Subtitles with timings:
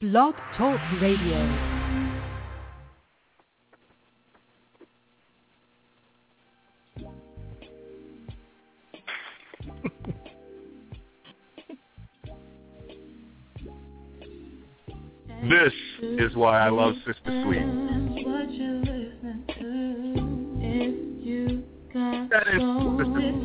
[0.00, 1.42] Blog Talk Radio.
[15.50, 15.72] This
[16.02, 17.66] is why I love Sister Sweet.
[22.30, 23.38] That is Sister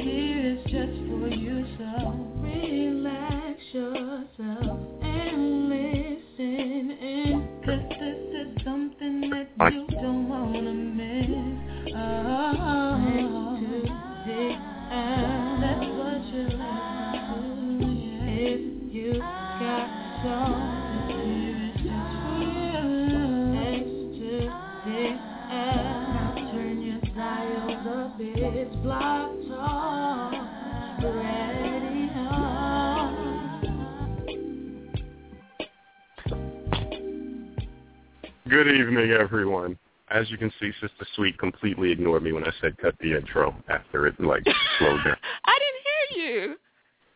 [38.64, 39.78] Good evening, everyone.
[40.09, 43.53] As you can see, Sister Sweet completely ignored me when I said cut the intro
[43.67, 44.42] after it like
[44.80, 45.17] slowed down.
[45.45, 46.55] I didn't hear you.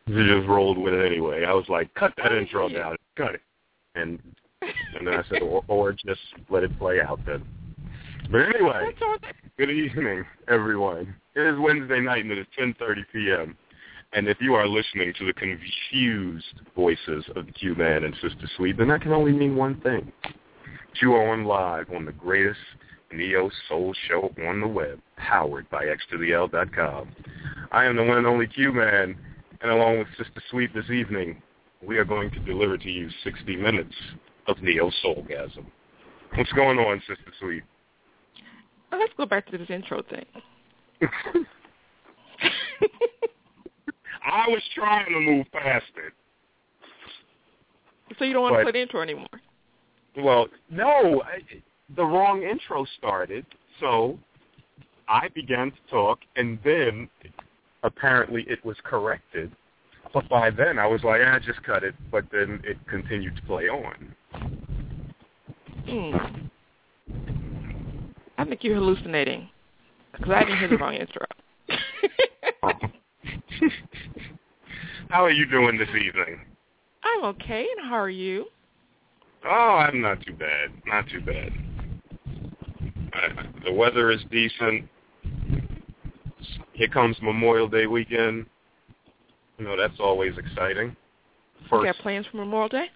[0.08, 1.46] She just rolled with it anyway.
[1.46, 3.40] I was like, cut that intro down, cut it,
[3.94, 4.20] and
[4.60, 7.42] and then I said, or, or just let it play out then.
[8.30, 9.34] But anyway, That's all right.
[9.56, 11.14] good evening, everyone.
[11.34, 13.56] It is Wednesday night and it is 10:30 p.m.
[14.12, 18.76] And if you are listening to the confused voices of the Q-Man and Sister Sweet,
[18.76, 20.12] then that can only mean one thing.
[21.00, 22.58] You are on live on the greatest
[23.12, 27.08] neo soul show on the web, powered by xtotheL.com.
[27.70, 29.16] I am the one and only Q-Man,
[29.60, 31.40] and along with Sister Sweet this evening,
[31.86, 33.94] we are going to deliver to you 60 minutes
[34.48, 35.64] of neo soulgasm.
[36.34, 37.62] What's going on, Sister Sweet?
[38.90, 40.24] Well, let's go back to this intro thing.
[44.24, 46.12] I was trying to move past it.
[48.18, 49.27] so you don't want But- to play the intro anymore?
[50.18, 51.40] Well, no, I,
[51.94, 53.46] the wrong intro started,
[53.78, 54.18] so
[55.08, 57.08] I began to talk, and then
[57.84, 59.52] apparently it was corrected.
[60.12, 61.94] But by then I was like, ah, just cut it.
[62.10, 64.14] But then it continued to play on.
[65.86, 66.16] Hmm.
[68.38, 69.48] I think you're hallucinating
[70.12, 71.26] because I didn't hear the wrong intro.
[75.10, 76.40] How are you doing this evening?
[77.02, 78.46] I'm okay, and how are you?
[79.44, 80.70] Oh, I'm not too bad.
[80.86, 81.52] Not too bad.
[83.12, 84.88] Uh, the weather is decent.
[86.72, 88.46] Here comes Memorial Day weekend.
[89.58, 90.96] You know, that's always exciting.
[91.60, 92.86] You First, got plans for Memorial Day?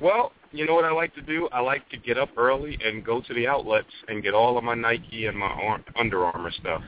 [0.00, 1.48] well, you know what I like to do?
[1.52, 4.64] I like to get up early and go to the outlets and get all of
[4.64, 6.82] my Nike and my Ar- Under Armour stuff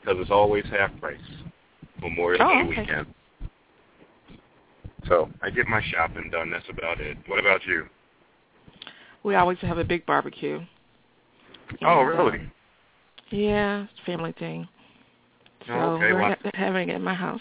[0.00, 1.16] because it's always half price.
[2.00, 2.80] Memorial Oh, Day okay.
[2.80, 3.06] weekend.
[5.08, 6.50] So I get my shopping done.
[6.50, 7.16] That's about it.
[7.26, 7.86] What about you?
[9.24, 10.60] We always have a big barbecue.
[11.82, 12.40] Oh, And, uh, really?
[13.30, 14.68] yeah, it's a family thing.
[15.66, 17.40] So Oh, okay, we're well- ha- having it at my house.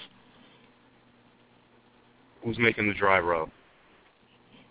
[2.43, 3.49] Who's making the dry rub?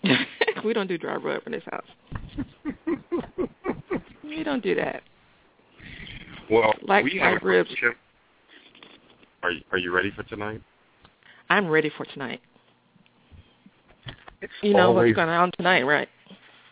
[0.64, 1.86] we don't do dry rub in this house.
[4.24, 5.02] We don't do that.
[6.50, 7.70] well, Like we have ribs.
[9.42, 10.60] Are you, are you ready for tonight?
[11.48, 12.40] I'm ready for tonight.
[14.42, 16.08] It's You know always, what's going on tonight, right?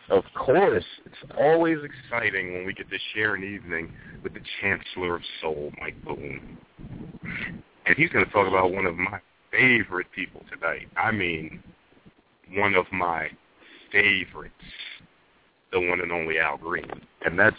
[0.09, 3.91] of course, it's always exciting when we get to share an evening
[4.23, 6.57] with the Chancellor of Soul, Mike Boone,
[7.85, 9.19] and he's going to talk about one of my
[9.51, 10.87] favorite people tonight.
[10.95, 11.63] I mean,
[12.51, 13.29] one of my
[13.91, 14.53] favorites,
[15.71, 16.85] the one and only Al Green,
[17.25, 17.55] and that's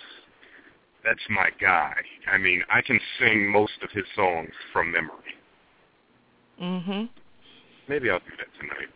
[1.05, 1.95] that's my guy.
[2.31, 5.35] I mean, I can sing most of his songs from memory.
[6.61, 7.09] Mhm.
[7.89, 8.89] Maybe I'll do that tonight.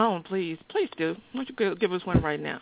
[0.00, 1.16] Oh, please, please do.
[1.32, 2.60] Why don't you go- give us one right now?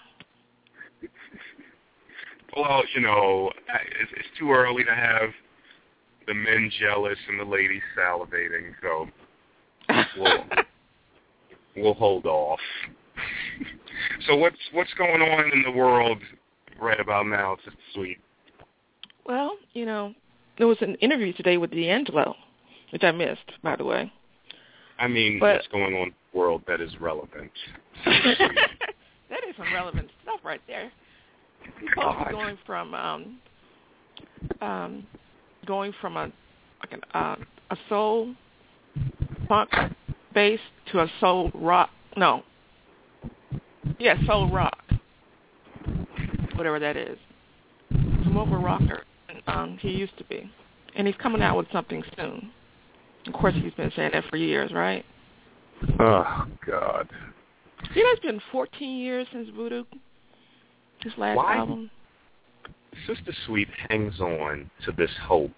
[2.56, 3.52] Well, you know,
[4.00, 5.28] it's, it's too early to have
[6.26, 9.06] the men jealous and the ladies salivating, so
[10.16, 10.44] we'll
[11.76, 12.58] we'll hold off.
[14.26, 16.18] so what's what's going on in the world
[16.80, 18.18] right about now, Sister Sweet?
[19.26, 20.14] well, you know,
[20.56, 22.34] there was an interview today with D'Angelo,
[22.94, 24.10] which I missed, by the way.
[24.98, 27.52] I mean, But- what's going on in the world that is relevant?
[28.04, 30.90] that is some relevant stuff right there.
[31.94, 32.30] God.
[32.30, 33.38] going from um
[34.60, 35.06] um
[35.66, 36.30] going from a
[36.80, 37.36] like an uh,
[37.70, 38.34] a soul
[39.48, 39.70] punk
[40.32, 40.60] bass
[40.92, 42.42] to a soul rock no.
[43.98, 44.78] Yeah, soul rock.
[46.54, 47.18] Whatever that is.
[47.90, 50.50] He's more of a rocker than um he used to be.
[50.94, 52.50] And he's coming out with something soon.
[53.26, 55.04] Of course he's been saying that for years, right?
[55.98, 57.08] Oh God.
[57.94, 59.84] You know, it's been 14 years since Voodoo,
[61.02, 61.56] his last Why?
[61.56, 61.90] album.
[63.06, 65.52] Sister Sweet hangs on to this hope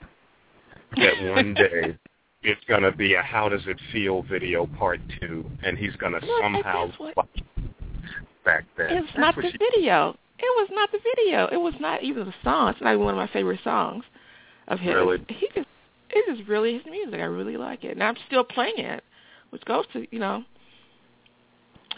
[0.97, 1.97] that one day
[2.43, 6.87] it's gonna be a "How Does It Feel" video part two, and he's gonna somehow
[6.87, 7.15] that's what-
[8.45, 8.91] back then.
[8.91, 10.17] It's That's not the she- video.
[10.39, 11.47] It was not the video.
[11.51, 12.71] It was not even the song.
[12.71, 14.05] It's not even one of my favorite songs
[14.69, 14.95] of his.
[14.95, 15.19] Really?
[15.29, 15.67] He just
[16.19, 17.21] it is really his music.
[17.21, 19.03] I really like it, and I'm still playing it,
[19.51, 20.45] which goes to you know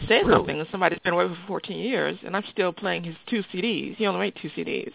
[0.09, 0.33] say Really?
[0.33, 0.61] something.
[0.61, 3.97] And somebody's been away for 14 years, and I'm still playing his two CDs.
[3.97, 4.93] He only made two CDs.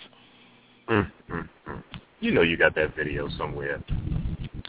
[0.89, 1.83] Mm, mm, mm.
[2.19, 3.83] You know you got that video somewhere.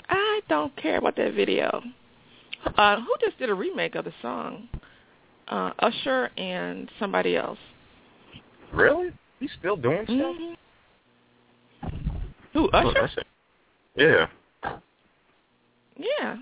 [0.08, 1.82] I don't care about that video.
[2.76, 4.68] Uh, who just did a remake of the song?
[5.48, 7.58] Uh, Usher and somebody else.
[8.72, 9.10] Really?
[9.38, 10.36] He's still doing stuff?
[10.36, 10.54] hmm
[12.52, 13.00] Who Oh, Usher?
[13.14, 13.26] that's.
[13.96, 14.26] Yeah.
[15.98, 16.36] Yeah.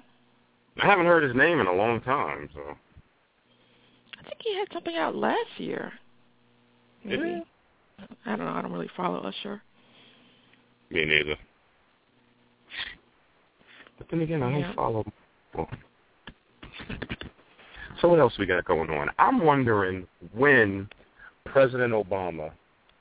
[0.82, 2.60] I haven't heard his name in a long time, so.
[4.18, 5.92] I think he had something out last year.
[7.08, 7.34] Did Maybe.
[7.34, 8.04] he?
[8.26, 8.52] I don't know.
[8.52, 9.62] I don't really follow Usher.
[10.90, 11.36] Me neither.
[13.98, 15.04] But then again, I don't follow.
[15.54, 15.68] Well.
[18.00, 19.08] So what else we got going on?
[19.18, 20.88] I'm wondering when
[21.46, 22.50] President Obama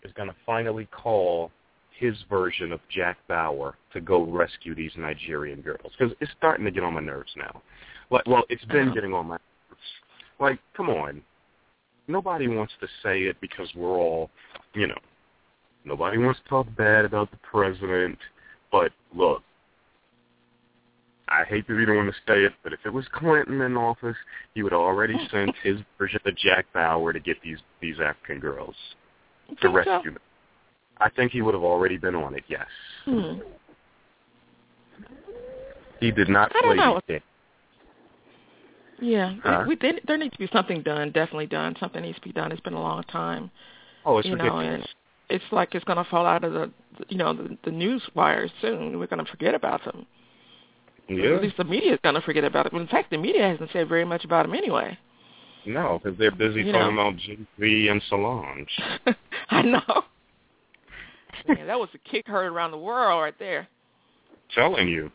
[0.03, 1.51] is going to finally call
[1.97, 6.71] his version of Jack Bauer to go rescue these Nigerian girls because it's starting to
[6.71, 7.61] get on my nerves now.
[8.09, 9.81] Like, well, it's been getting on my nerves.
[10.39, 11.21] Like, come on.
[12.07, 14.29] Nobody wants to say it because we're all,
[14.73, 14.99] you know,
[15.85, 18.17] nobody wants to talk bad about the president.
[18.71, 19.41] But look,
[21.29, 23.77] I hate to be the one to say it, but if it was Clinton in
[23.77, 24.17] office,
[24.53, 28.39] he would have already sent his version of Jack Bauer to get these these African
[28.39, 28.75] girls
[29.49, 29.71] to so?
[29.71, 30.21] rescue them.
[30.99, 32.43] I think he would have already been on it.
[32.47, 32.67] Yes,
[33.05, 33.39] Hmm.
[35.99, 37.01] he did not play know.
[39.01, 39.35] Yeah.
[39.43, 39.63] Huh?
[39.63, 41.11] We, we did, there needs to be something done.
[41.11, 41.75] Definitely done.
[41.79, 42.51] Something needs to be done.
[42.51, 43.51] It's been a long time.
[44.05, 44.75] Oh, it's you know, ridiculous.
[44.75, 44.87] and
[45.41, 46.71] it's like it's going to fall out of the,
[47.09, 48.99] you know, the, the news wires soon.
[48.99, 50.05] We're going to forget about them.
[51.09, 52.73] yeah, At least the media is going to forget about it.
[52.73, 54.97] In fact, the media hasn't said very much about him anyway.
[55.65, 57.01] no, because they're busy You talking know.
[57.01, 58.67] about Jay Z and Solange.
[59.49, 60.03] I know.
[61.47, 63.67] Man, that was a kick heard around the world right there.
[64.53, 65.11] Telling you.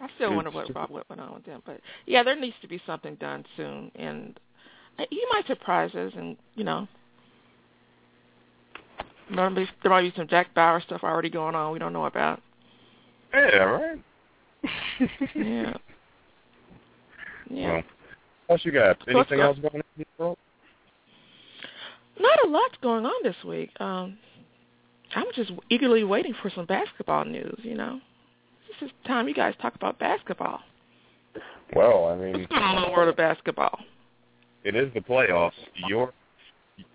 [0.00, 2.68] I still wonder what Rob what went on with them, but yeah, there needs to
[2.68, 4.38] be something done soon, and
[4.98, 6.88] uh, he might surprise us, and you know,
[9.32, 11.92] there might be, there might be some Jack Bauer stuff already going on we don't
[11.92, 12.42] know about.
[13.32, 13.98] Yeah, right.
[15.36, 15.74] Yeah,
[17.48, 17.72] yeah.
[17.72, 17.82] Well,
[18.46, 18.98] what else you got?
[19.08, 20.38] Anything else going on in the world?
[22.20, 23.70] Not a lot's going on this week.
[23.80, 24.18] Um,
[25.14, 27.58] I'm just eagerly waiting for some basketball news.
[27.62, 28.00] You know,
[28.68, 30.60] this is time you guys talk about basketball.
[31.74, 33.78] Well, I mean, What's going on in the world of basketball?
[34.64, 35.52] it is the playoffs.
[35.88, 36.12] Your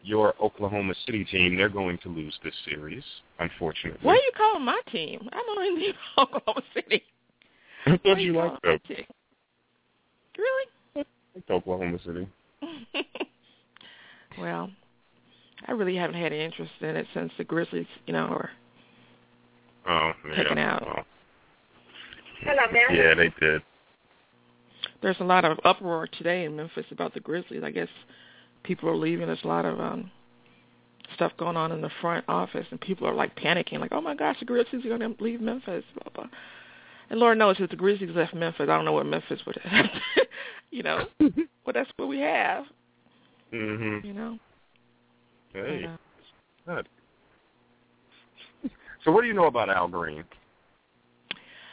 [0.03, 3.03] your Oklahoma City team, they're going to lose this series,
[3.39, 3.99] unfortunately.
[4.01, 5.29] What are you calling my team?
[5.31, 7.03] I don't anything about Oklahoma City.
[7.85, 8.79] I thought you liked them.
[10.37, 11.05] Really?
[11.35, 12.27] Liked Oklahoma City.
[14.39, 14.71] well,
[15.65, 18.49] I really haven't had any interest in it since the Grizzlies, you know, were
[19.89, 20.35] Oh, yeah.
[20.43, 20.83] Taken out.
[20.85, 21.03] Oh.
[22.41, 22.97] Hello, Mary.
[22.97, 23.61] Yeah, they did.
[25.01, 27.63] there's a lot of uproar today in Memphis about the Grizzlies.
[27.63, 27.87] I guess
[28.63, 29.27] people are leaving.
[29.27, 30.11] There's a lot of um
[31.15, 34.13] stuff going on in the front office, and people are like panicking, like, "Oh my
[34.13, 36.29] gosh, the Grizzlies are going to leave Memphis." Blah blah.
[37.09, 39.85] And Lord knows if the Grizzlies left Memphis, I don't know what Memphis would have.
[40.69, 41.07] you know,
[41.65, 42.65] but that's what we have.
[43.53, 44.03] Mhm.
[44.03, 44.37] You know.
[45.65, 45.89] Hey,
[46.65, 46.87] good.
[49.03, 50.23] So, what do you know about Al Green?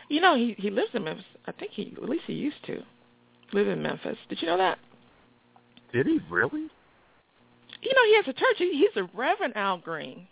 [0.09, 1.25] you know, he he lives in Memphis.
[1.47, 2.83] I think he at least he used to
[3.53, 4.19] live in Memphis.
[4.29, 4.79] Did you know that?
[5.93, 6.69] Did he really?
[7.83, 8.57] You know, he has a church.
[8.59, 10.27] He, he's a Reverend Al Green.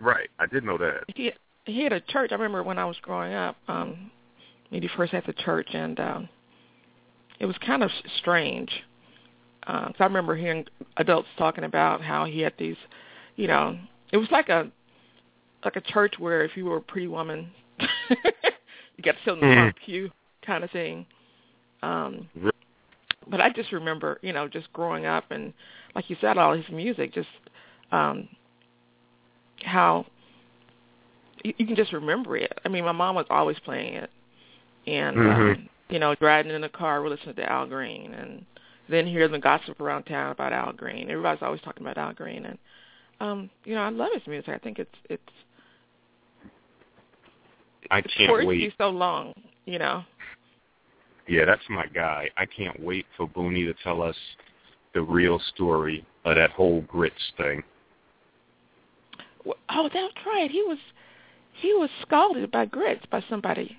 [0.00, 1.04] Right, I did know that.
[1.14, 1.32] he
[1.64, 2.32] he had a church.
[2.32, 4.10] I remember when I was growing up, um,
[4.70, 6.28] he first had the church, and um,
[7.40, 8.70] it was kind of strange.
[9.66, 12.76] Uh, 'cause I remember hearing adults talking about how he had these,
[13.36, 13.78] you know,
[14.12, 14.70] it was like a
[15.64, 17.50] like a church where if you were a pretty woman,
[18.10, 20.10] you got to sit in the front pew
[20.42, 21.04] kind of thing.
[21.82, 22.28] Um,
[23.28, 25.52] but I just remember, you know, just growing up and
[25.94, 27.28] like you said, all his music, just
[27.90, 28.28] um,
[29.64, 30.06] how
[31.42, 32.52] you, you can just remember it.
[32.64, 34.10] I mean, my mom was always playing it,
[34.86, 35.26] and Mhm.
[35.56, 38.44] um, you know, driving in the car, we're listening to Al Green, and
[38.88, 41.10] then hear the gossip around town about Al Green.
[41.10, 42.58] Everybody's always talking about Al Green, and
[43.20, 44.50] um, you know, I love his music.
[44.50, 45.22] I think it's it's
[47.90, 48.58] I can't wait.
[48.58, 50.04] be so long, you know.
[51.28, 52.30] Yeah, that's my guy.
[52.36, 54.16] I can't wait for Booney to tell us
[54.94, 57.62] the real story of that whole grits thing.
[59.68, 60.50] Oh, that's right.
[60.50, 60.78] He was
[61.60, 63.76] he was scalded by grits by somebody.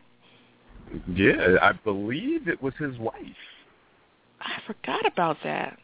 [1.13, 3.15] Yeah, I believe it was his wife.
[4.41, 5.77] I forgot about that.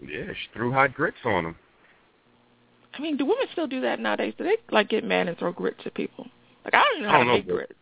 [0.00, 1.56] Yeah, she threw hot grits on him.
[2.94, 4.34] I mean, do women still do that nowadays?
[4.36, 6.26] Do they like get mad and throw grits at people?
[6.64, 7.72] Like I don't even know how to make grits.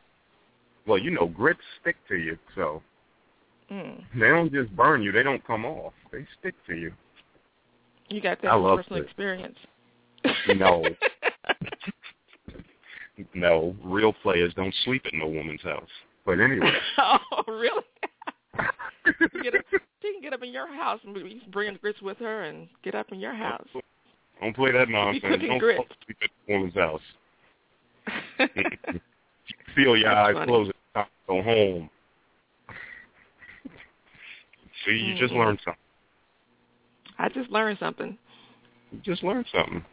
[0.87, 2.83] Well, you know, grits stick to you, so
[3.71, 4.03] mm.
[4.15, 5.93] they don't just burn you; they don't come off.
[6.13, 6.93] They stick to you.
[8.09, 9.57] You got that from personal experience.
[10.49, 10.85] No.
[13.35, 15.89] no, real players don't sleep at no woman's house.
[16.27, 16.73] But anyway.
[16.99, 17.85] oh, really?
[19.43, 19.63] get up,
[20.03, 21.17] she can get up in your house and
[21.51, 23.67] bring grits with her and get up in your house.
[24.41, 25.43] Don't play that nonsense.
[25.47, 25.83] Don't grits.
[26.07, 27.01] sleep at the woman's house.
[29.75, 30.47] Feel your That's eyes funny.
[30.47, 30.71] close.
[31.29, 31.91] Go home.
[34.85, 35.39] See, you just Mhm.
[35.39, 35.83] learned something.
[37.19, 38.17] I just learned something.
[38.93, 39.85] You just learned something.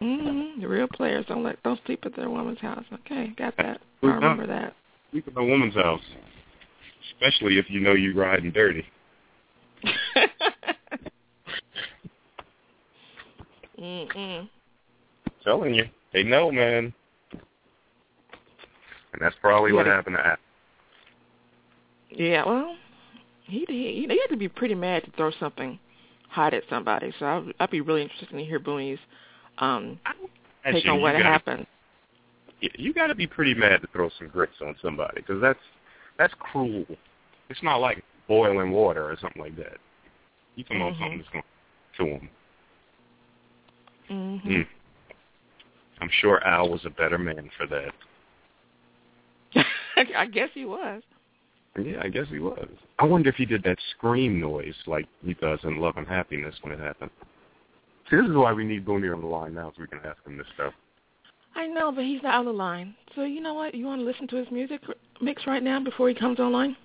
[0.00, 0.60] Mm-hmm.
[0.60, 2.84] The real players don't let don't sleep at their woman's house.
[2.92, 3.80] Okay, got that.
[4.02, 4.74] I remember that.
[5.12, 6.02] Sleep at a woman's house,
[7.12, 8.84] especially if you know you're riding dirty.
[13.80, 14.48] Mm-mm.
[15.42, 16.92] telling you, they know, man.
[19.12, 19.94] And that's probably what Yeah.
[19.96, 20.36] happened to Al.
[22.10, 22.76] Yeah, well,
[23.44, 25.78] he he he had to be pretty mad to throw something
[26.28, 27.12] hot at somebody.
[27.18, 28.98] So I'd, I'd be really interested to hear Booney's
[29.58, 29.98] um,
[30.64, 31.66] take on what gotta- happened.
[32.60, 35.58] Yeah, you got to be pretty mad to throw some grits on somebody because that's
[36.18, 36.84] that's cruel.
[37.48, 39.78] It's not like boiling water or something like that.
[40.56, 40.98] You about Mhm.
[40.98, 41.44] something that's going
[41.96, 42.28] to him.
[44.10, 44.50] Mm-hmm.
[44.50, 44.66] Mm.
[46.00, 47.92] I'm sure Al was a better man for that.
[50.16, 51.02] I guess he was.
[51.78, 52.68] Yeah, I guess he was.
[52.98, 56.54] I wonder if he did that scream noise like he does in Love and Happiness
[56.62, 57.10] when it happened.
[58.08, 60.18] See, this is why we need Booney on the line now so we can ask
[60.26, 60.72] him this stuff.
[61.54, 62.94] I know, but he's not on the line.
[63.14, 63.74] So you know what?
[63.74, 64.80] You want to listen to his music
[65.20, 66.76] mix right now before he comes online?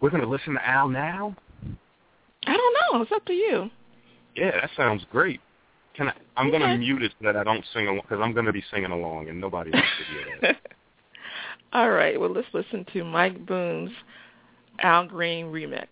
[0.00, 1.34] We're going to listen to Al now?
[2.46, 3.02] I don't know.
[3.02, 3.70] It's up to you.
[4.36, 5.40] Yeah, that sounds great.
[5.96, 6.12] Can I?
[6.36, 6.76] I'm going to Okay.
[6.76, 9.28] mute it so that I don't sing along because I'm going to be singing along
[9.28, 10.56] and nobody wants to hear that.
[11.72, 12.20] All right.
[12.20, 13.90] Well, let's listen to Mike Boone's
[14.80, 15.88] Al Green remix.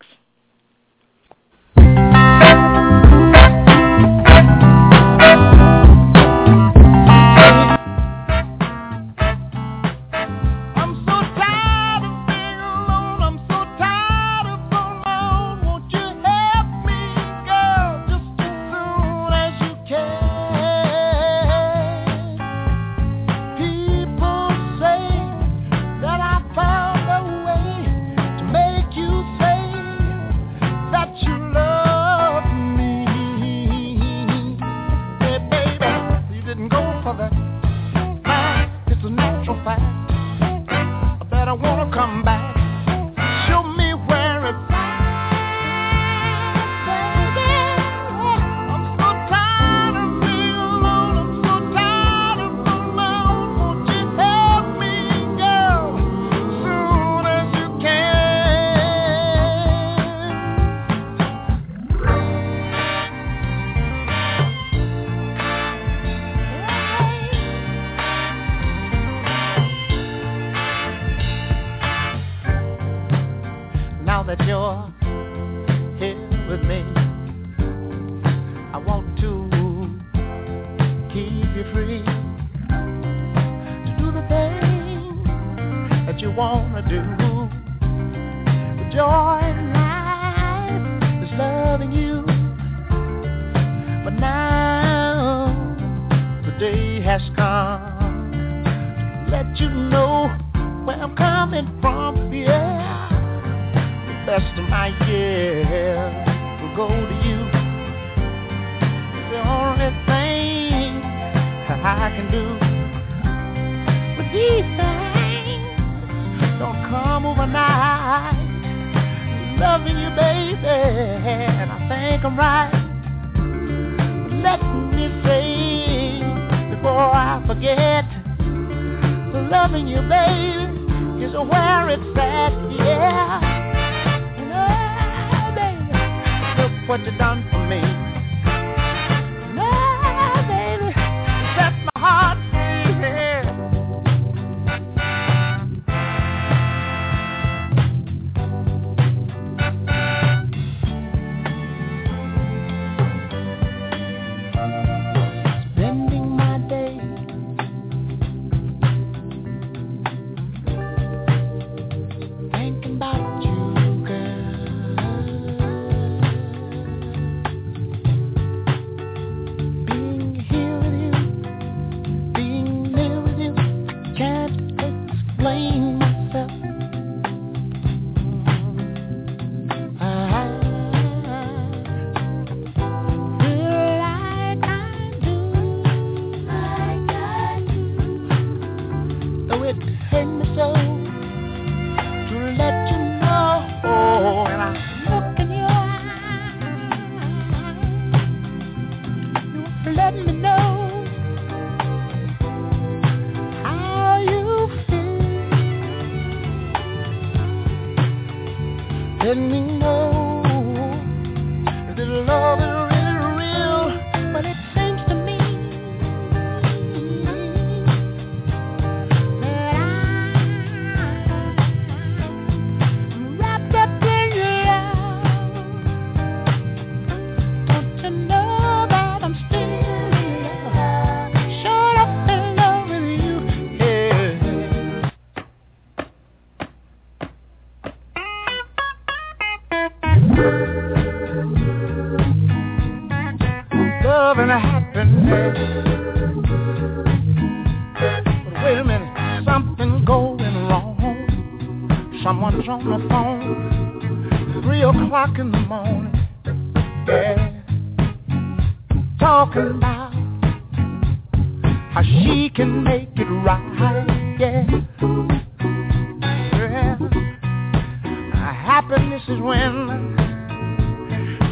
[269.15, 269.73] this is when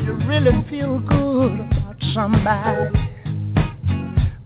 [0.05, 2.91] you really feel good about somebody.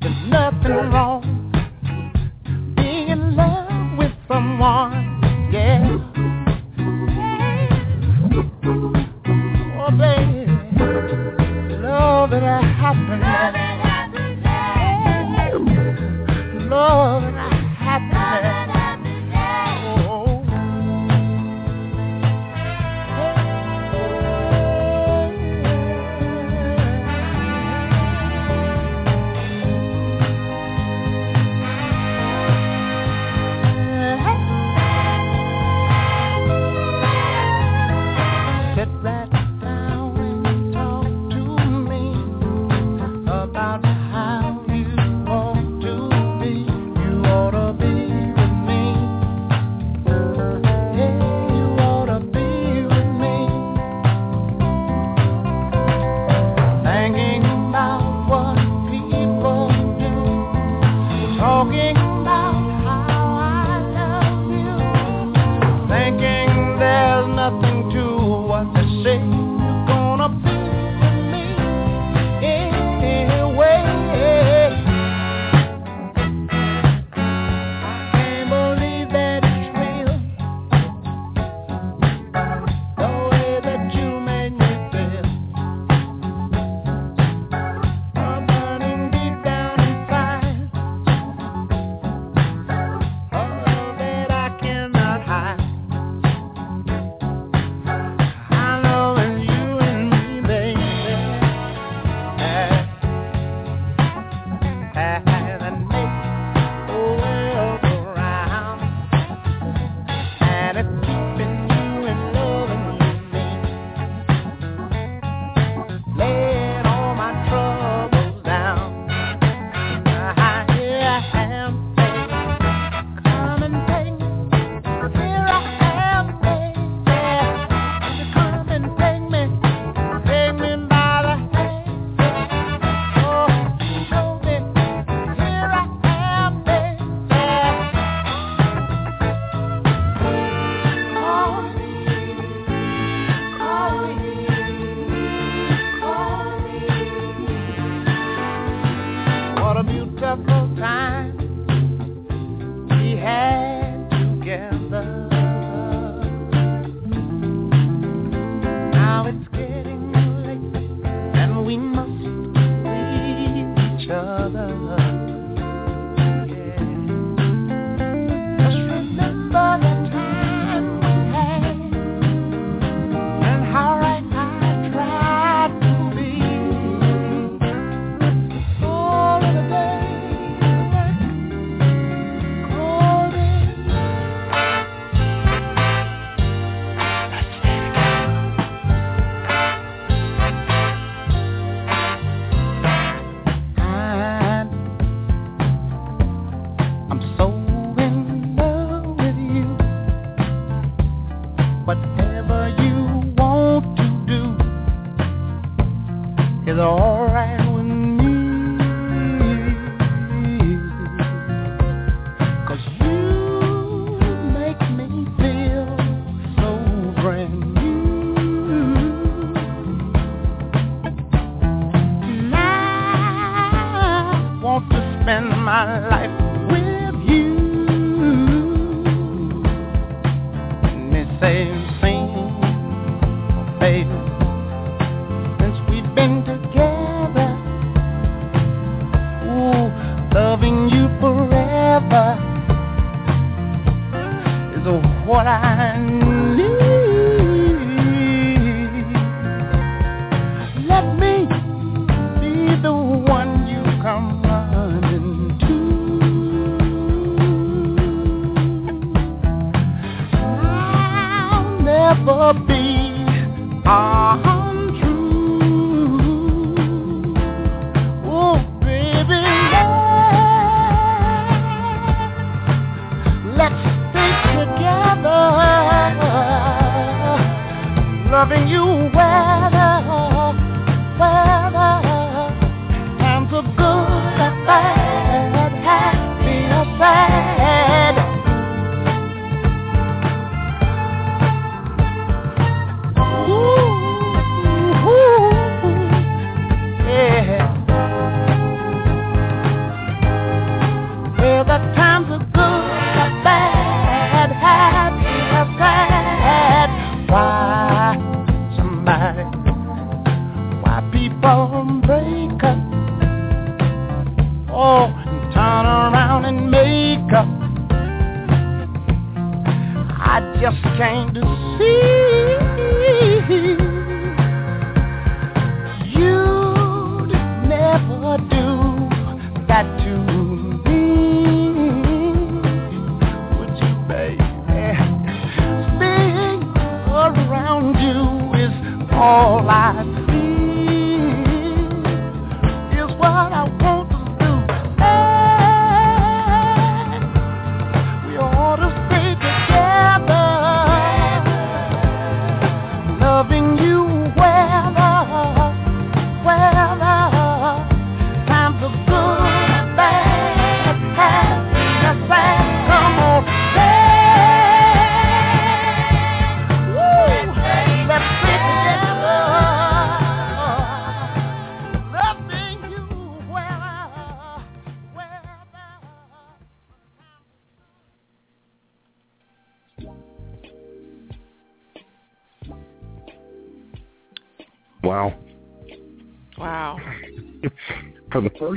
[0.01, 1.23] There's nothing wrong
[2.75, 5.19] being in love with someone,
[5.51, 5.97] yeah.
[9.79, 10.45] Oh, baby,
[11.81, 13.09] love that happens.
[13.09, 15.71] Love that happens.
[16.69, 17.26] Love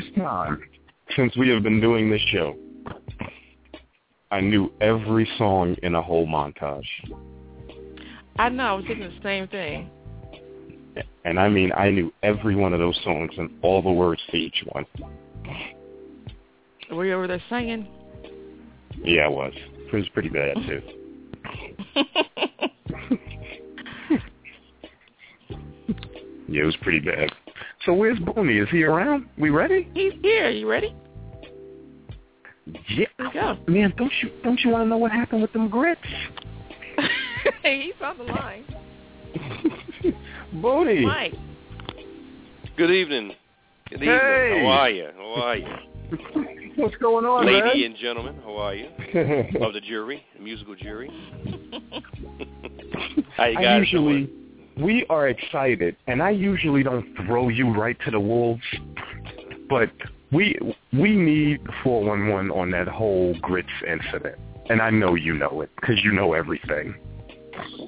[0.01, 0.63] first time
[1.17, 2.57] since we have been doing this show,
[4.31, 6.85] I knew every song in a whole montage.
[8.39, 8.65] I know.
[8.65, 9.91] I was thinking the same thing.
[11.25, 14.37] And I mean, I knew every one of those songs and all the words to
[14.37, 14.87] each one.
[16.91, 17.87] Were you over there singing?
[19.05, 19.53] Yeah, I was.
[19.55, 20.83] It was pretty bad, too.
[26.51, 27.31] Yeah, it was pretty bad.
[27.87, 28.59] So where's Boney?
[28.59, 29.27] Is he around?
[29.38, 29.88] We ready?
[29.95, 30.51] He's here.
[30.51, 30.95] You ready?
[32.90, 33.07] Yeah.
[33.19, 33.59] Let's go.
[33.66, 36.01] Man, don't you don't you want to know what happened with them grits?
[37.62, 38.64] He's on the line.
[40.62, 41.07] Boney.
[41.07, 41.35] Mike.
[42.77, 43.33] Good evening.
[43.88, 44.19] Good evening.
[44.19, 44.62] Hey.
[44.62, 45.09] How are you?
[45.16, 45.66] How are you?
[46.77, 47.69] What's going on, man?
[47.69, 48.87] Lady and gentlemen, how are you?
[49.61, 51.11] Of the jury, the musical jury.
[53.37, 54.39] How you I guys usually doing?
[54.81, 58.62] We are excited, and I usually don't throw you right to the wolves,
[59.69, 59.90] but
[60.33, 60.59] we
[60.93, 64.37] we need 411 on that whole grits incident,
[64.69, 66.95] and I know you know it because you know everything.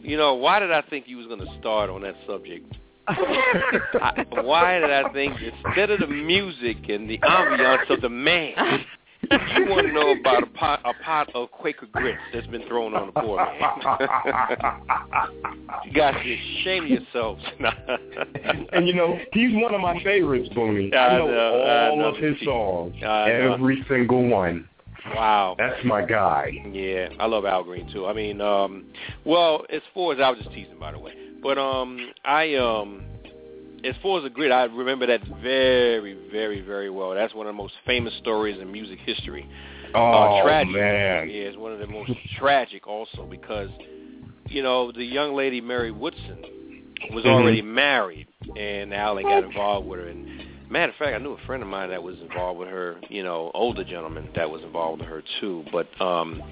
[0.02, 2.74] You know, why did I think you was going to start on that subject?
[3.08, 8.84] I, why did I think instead of the music and the ambiance of the man,
[9.30, 12.94] you want to know about a pot, a pot of Quaker grits that's been thrown
[12.94, 13.54] on the poor man?
[15.84, 17.42] you guys should shame yourselves.
[18.72, 20.92] and you know he's one of my favorites, Boney.
[20.92, 22.14] I I know, know, I all know.
[22.14, 24.68] of his songs, every single one.
[25.14, 25.54] wow.
[25.58, 26.52] That's my guy.
[26.72, 28.06] Yeah, I love Al Green too.
[28.06, 28.84] I mean, um,
[29.24, 33.02] well, as far as I was just teasing, by the way, but um, I um,
[33.84, 37.14] as far as the grid, I remember that very, very, very well.
[37.14, 39.46] That's one of the most famous stories in music history.
[39.94, 40.72] Oh uh, tragic.
[40.72, 41.28] man.
[41.28, 43.68] Yeah, it's one of the most tragic also because,
[44.48, 46.38] you know, the young lady Mary Woodson
[47.12, 47.28] was Mhm.
[47.28, 50.06] already married, and Allen got involved with her.
[50.08, 50.26] And
[50.70, 52.96] matter of fact, I knew a friend of mine that was involved with her.
[53.08, 55.64] You know, older gentleman that was involved with her too.
[55.72, 56.42] But um,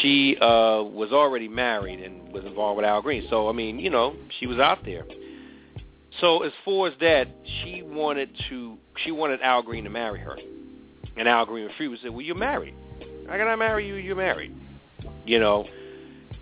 [0.00, 3.24] she uh, was already married and was involved with Al Green.
[3.30, 5.04] So I mean, you know, she was out there.
[6.20, 10.36] So as far as that, she wanted to, she wanted Al Green to marry her.
[11.16, 12.02] And Al Green refused.
[12.02, 12.74] Said, "Well, you're married.
[13.26, 13.94] How can I marry you?
[13.94, 14.54] You're married."
[15.24, 15.66] You know.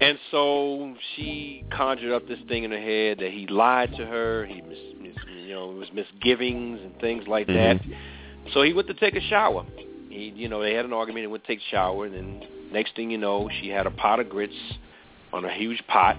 [0.00, 4.44] And so she conjured up this thing in her head that he lied to her.
[4.44, 7.88] He, mis, mis, you know, it was misgivings and things like mm-hmm.
[7.88, 8.52] that.
[8.52, 9.64] So he went to take a shower.
[10.08, 12.42] He, you know, they had an argument and went to take a shower, and then
[12.72, 14.54] next thing you know, she had a pot of grits
[15.32, 16.16] on a huge pot.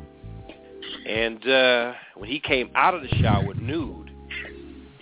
[1.07, 4.11] And uh when he came out of the shower nude,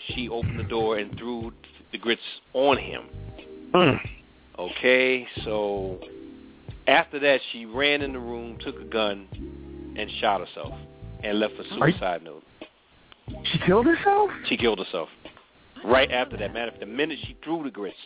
[0.07, 1.51] she opened the door and threw
[1.91, 2.21] the grits
[2.53, 3.03] on him.
[3.73, 3.99] Mm.
[4.59, 5.99] Okay, so
[6.87, 9.27] after that, she ran in the room, took a gun,
[9.97, 10.73] and shot herself,
[11.23, 12.43] and left a Are you- suicide note.
[13.45, 14.29] She killed herself?
[14.47, 15.09] She killed herself.
[15.85, 17.97] Right after that, matter of fact, the minute she threw the grits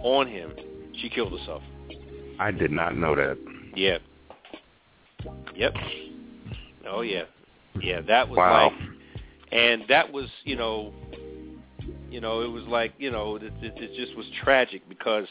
[0.00, 0.52] on him,
[1.00, 1.62] she killed herself.
[2.38, 3.38] I did not know that.
[3.74, 3.98] Yeah.
[5.54, 5.74] Yep.
[6.88, 7.24] Oh yeah.
[7.80, 8.70] Yeah, that was Wow.
[8.70, 8.72] like,
[9.52, 10.92] and that was, you know,
[12.10, 15.26] you know, it was like, you know, it, it, it just was tragic because,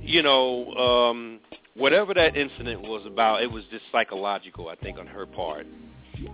[0.00, 1.40] you know, um,
[1.74, 5.66] whatever that incident was about, it was just psychological, I think, on her part.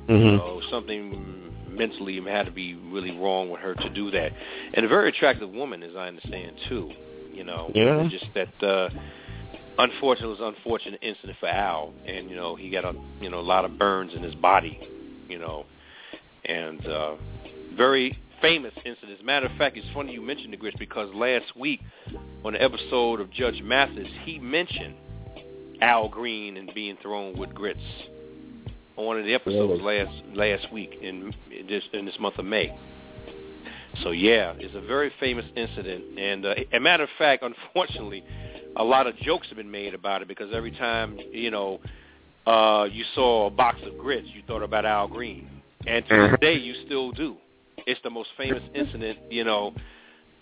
[0.08, 0.36] Mm-hmm.
[0.36, 4.32] So something mentally had to be really wrong with her to do that,
[4.74, 6.90] and a very attractive woman, as I understand too.
[7.32, 8.08] You know, Yeah.
[8.08, 8.88] Just that uh,
[9.78, 13.30] unfortunately, it was an unfortunate incident for Al, and you know he got a you
[13.30, 14.78] know a lot of burns in his body,
[15.28, 15.66] you know,
[16.44, 17.14] and uh,
[17.76, 19.12] very famous incident.
[19.12, 21.80] As a matter of fact, it's funny you mentioned the grits because last week
[22.44, 24.94] on the episode of Judge Mathis, he mentioned
[25.80, 27.80] Al Green and being thrown with grits
[28.96, 32.44] on one of the episodes last last week in, in this in this month of
[32.44, 32.76] May.
[34.02, 38.22] So yeah, it's a very famous incident, and uh, a matter of fact, unfortunately,
[38.76, 41.80] a lot of jokes have been made about it because every time you know
[42.46, 45.48] uh, you saw a box of grits, you thought about Al Green,
[45.86, 46.40] and to this Mhm.
[46.40, 47.36] day you still do.
[47.86, 49.74] It's the most famous incident you know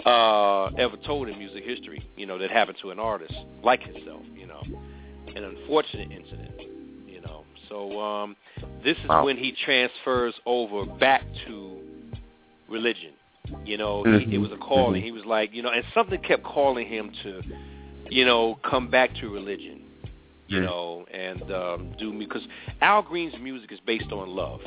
[0.04, 2.02] uh, ever told in music history.
[2.16, 4.22] You know that happened to an artist like himself.
[4.36, 4.62] You know,
[5.36, 6.50] an unfortunate incident.
[7.06, 8.36] You know, so um,
[8.84, 9.24] this is Wow.
[9.24, 11.80] when he transfers over back to
[12.68, 13.12] religion.
[13.64, 14.32] You know, he, Mhm.
[14.34, 15.00] it was a calling.
[15.02, 15.04] Mhm.
[15.04, 17.42] He was like, you know, and something kept calling him to,
[18.10, 19.80] you know, come back to religion.
[20.46, 20.64] You Mm.
[20.64, 22.46] know, and um, do me because
[22.82, 24.60] Al Green's music is based on love.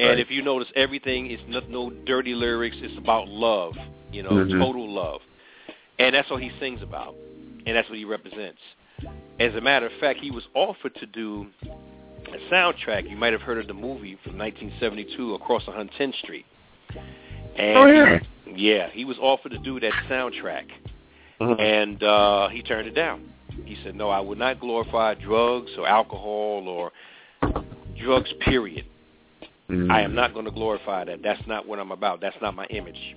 [0.00, 0.18] And Right.
[0.18, 2.76] if you notice, everything is no, no dirty lyrics.
[2.80, 3.76] It's about love.
[4.12, 4.58] You know, Mhm.
[4.58, 5.20] total love,
[5.98, 7.14] and that's what he sings about,
[7.66, 8.62] and that's what he represents.
[9.38, 11.48] As a matter of fact, he was offered to do
[12.32, 13.08] a soundtrack.
[13.10, 16.46] You might have heard of the movie from 1972, Across 110th Street.
[17.56, 18.20] And Oh, yeah.
[18.46, 20.70] yeah, he was offered to do that soundtrack,
[21.40, 21.60] Mhm.
[21.60, 23.22] and uh, he turned it down.
[23.64, 26.92] He said, "No, I would not glorify drugs or alcohol or
[27.96, 28.32] drugs.
[28.40, 28.84] Period.
[29.68, 29.90] Mhm.
[29.90, 31.22] I am not going to glorify that.
[31.22, 32.20] That's not what I'm about.
[32.20, 33.16] That's not my image."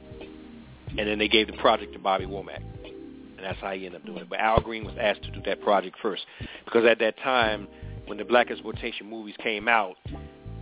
[0.89, 4.05] And then they gave the project to Bobby Womack, and that's how he ended up
[4.05, 4.29] doing it.
[4.29, 6.25] But Al Green was asked to do that project first
[6.65, 7.67] because at that time,
[8.07, 9.95] when the blaxploitation movies came out,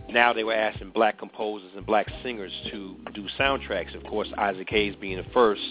[0.07, 3.95] now they were asking black composers and black singers to do soundtracks.
[3.95, 5.61] Of course, Isaac Hayes being the first,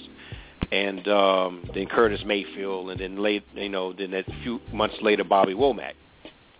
[0.70, 5.24] and um, then Curtis Mayfield, and then late, you know, then a few months later,
[5.24, 5.94] Bobby Womack.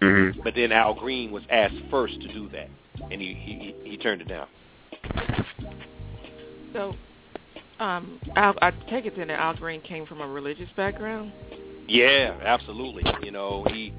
[0.00, 0.42] Mhm.
[0.44, 2.68] But then Al Green was asked first to do that,
[3.10, 4.46] and he he, he turned it down.
[6.72, 6.94] So,
[7.80, 11.32] um, Al, I take it then that Al Green came from a religious background.
[11.88, 13.04] Yeah, absolutely.
[13.22, 13.92] You know, he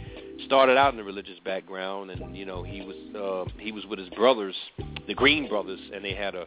[0.45, 3.99] started out in a religious background, and you know, he was uh, he was with
[3.99, 4.55] his brothers,
[5.07, 6.45] the Green Brothers, and they had a,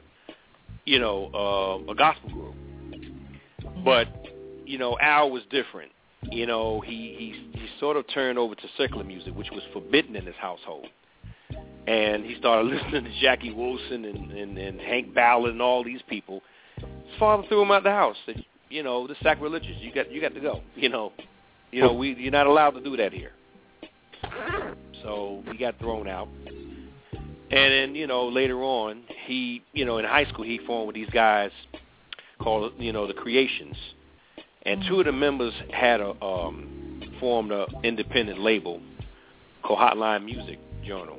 [0.86, 2.54] you know, uh, a gospel group.
[3.84, 4.08] But
[4.64, 5.92] you know, Al was different.
[6.30, 6.92] You know, he
[7.52, 10.86] he he sort of turned over to secular music, which was forbidden in his household.
[11.86, 16.00] And he started listening to Jackie Wilson and, and, and Hank Ballard and all these
[16.08, 16.40] people.
[16.76, 18.16] His father threw him out the house.
[18.24, 19.76] Said, you know, this sacrilegious.
[19.80, 20.62] You got you got to go.
[20.76, 21.12] You know,
[21.72, 23.32] you know, we you're not allowed to do that here.
[25.02, 26.28] So he got thrown out.
[27.52, 30.94] And then, you know, later on, he, you know, in high school, he formed with
[30.94, 31.50] these guys
[32.42, 33.76] called, you know, the Creations.
[34.64, 38.80] And two of the members had a um, formed a independent label
[39.62, 41.18] called Hotline Music Journal.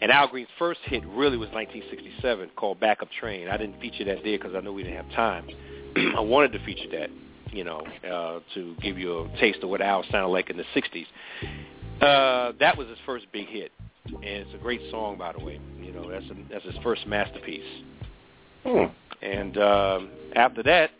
[0.00, 3.48] And Al Green's first hit really was 1967 called Backup Train.
[3.48, 5.48] I didn't feature that there because I knew we didn't have time.
[6.16, 7.10] I wanted to feature that,
[7.52, 10.64] you know, uh, to give you a taste of what Al sounded like in the
[10.74, 11.06] 60s.
[12.02, 13.72] Uh, that was his first big hit,
[14.06, 15.60] and it's a great song, by the way.
[15.80, 17.62] You know, that's a, that's his first masterpiece.
[18.64, 18.84] Hmm.
[19.24, 20.90] And um, after that,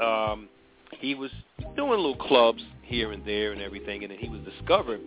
[0.00, 0.48] um,
[0.98, 1.30] he was
[1.76, 5.00] doing little clubs here and there and everything, and then he was discovered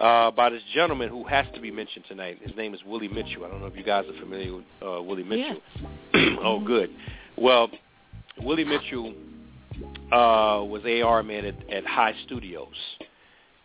[0.00, 2.38] uh, by this gentleman who has to be mentioned tonight.
[2.42, 3.44] His name is Willie Mitchell.
[3.44, 5.60] I don't know if you guys are familiar with uh, Willie Mitchell.
[6.42, 6.90] oh, good.
[7.36, 7.68] Well,
[8.40, 9.14] Willie Mitchell
[10.10, 12.74] uh, was AR man at, at Hi Studios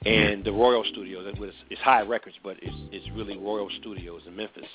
[0.06, 1.26] and the Royal Studios.
[1.28, 4.66] It was it's Hi Records, but it's it's really Royal Studios in Memphis.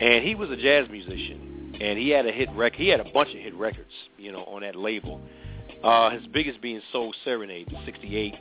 [0.00, 2.78] And he was a jazz musician, and he had a hit record.
[2.78, 5.20] He had a bunch of hit records, you know, on that label.
[5.82, 8.34] Uh, his biggest being Soul Serenade in '68.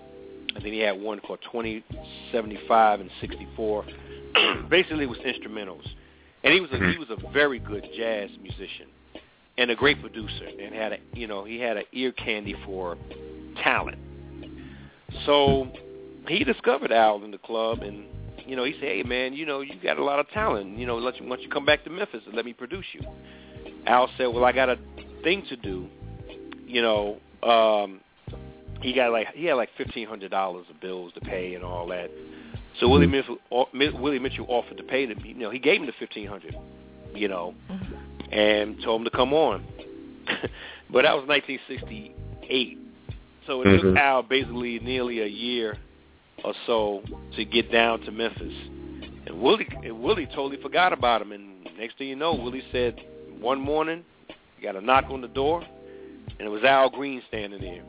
[0.56, 3.86] I think he had one called 2075 and 64.
[4.70, 5.86] Basically, it was instrumentals,
[6.44, 8.88] and he was a, he was a very good jazz musician
[9.58, 12.98] and a great producer, and had a you know he had an ear candy for
[13.64, 13.98] talent.
[15.26, 15.72] So
[16.28, 18.06] he discovered Al in the club, and
[18.48, 20.78] you know he said, "Hey man, you know you got a lot of talent.
[20.78, 23.02] You know, let you, once you come back to Memphis, and let me produce you."
[23.88, 24.78] Al said, "Well, I got a
[25.24, 25.88] thing to do.
[26.66, 28.00] You know, um,
[28.82, 31.88] he got like he had like fifteen hundred dollars of bills to pay and all
[31.88, 32.10] that.
[32.80, 33.38] So Willie Mitchell,
[33.74, 35.20] Willie Mitchell offered to pay him.
[35.24, 36.56] You know, he gave him the fifteen hundred.
[37.14, 37.56] You know,
[38.32, 39.64] and told him to come on.
[40.92, 42.78] but that was 1968.
[43.48, 43.82] So it Mhm.
[43.82, 45.78] took Al basically nearly a year
[46.44, 47.02] or so
[47.36, 48.54] to get down to Memphis.
[49.26, 51.32] And Willie, and Willie totally forgot about him.
[51.32, 52.96] And next thing you know, Willie said
[53.40, 54.04] one morning,
[54.58, 55.64] he got a knock on the door,
[56.40, 57.84] and it was Al Green standing there.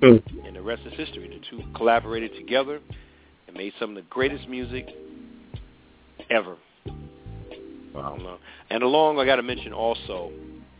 [0.00, 0.46] Hmm.
[0.46, 1.28] And the rest is history.
[1.28, 2.80] The two collaborated together
[3.46, 4.88] and made some of the greatest music
[6.30, 6.56] ever.
[6.86, 8.38] I don't know.
[8.70, 10.30] And along, I got to mention also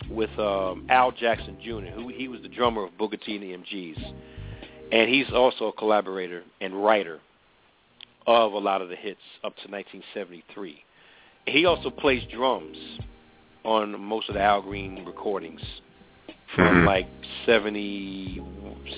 [0.08, 3.56] with um, Al Jackson Jr., who he was the drummer of Booker T and the
[3.56, 4.14] MGs,
[4.92, 7.20] and he's also a collaborator and writer
[8.26, 10.84] of a lot of the hits up to 1973.
[11.46, 12.76] He also plays drums
[13.64, 15.60] on most of the Al Green recordings
[16.54, 16.86] from Mhm.
[16.86, 17.06] like
[17.46, 18.42] 70,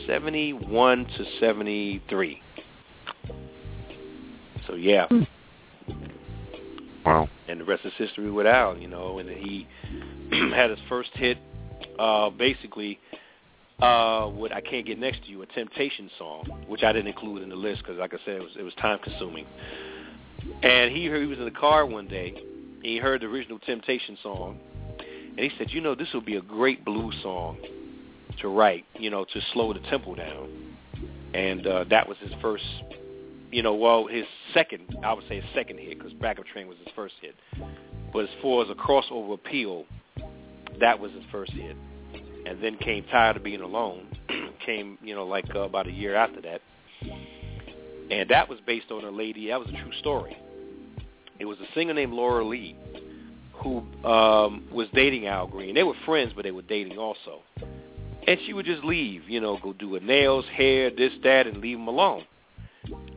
[0.06, 2.42] 71 to 73.
[4.66, 5.08] So yeah,
[7.04, 7.28] Wow.
[7.48, 9.18] and the rest is history with Al, you know.
[9.18, 9.66] And he
[10.54, 11.38] had his first hit,
[11.98, 13.00] uh, basically,
[13.82, 17.42] uh, with "I Can't Get Next to You," a Temptation song, which I didn't include
[17.42, 19.46] in the list because, like I said, it was it was time consuming.
[20.62, 22.34] And he heard, he was in the car one day.
[22.82, 24.58] He heard the original Temptation song,
[24.98, 27.58] and he said, "You know, this would be a great blues song
[28.40, 30.76] to write, you know, to slow the tempo down."
[31.34, 32.64] And uh, that was his first
[33.50, 36.78] you know, well, his second, I would say his second hit, because Backup Train was
[36.78, 37.34] his first hit.
[38.10, 39.84] But as far as a crossover appeal,
[40.80, 41.76] that was his first hit.
[42.44, 44.06] And then came Tired of Being Alone,
[44.66, 46.60] came, you know, like uh, about a year after that.
[48.10, 50.36] And that was based on a lady, that was a true story.
[51.38, 52.76] It was a singer named Laura Lee
[53.62, 55.74] who um, was dating Al Green.
[55.74, 57.42] They were friends, but they were dating also.
[58.26, 61.58] And she would just leave, you know, go do her nails, hair, this, that, and
[61.58, 62.24] leave him alone.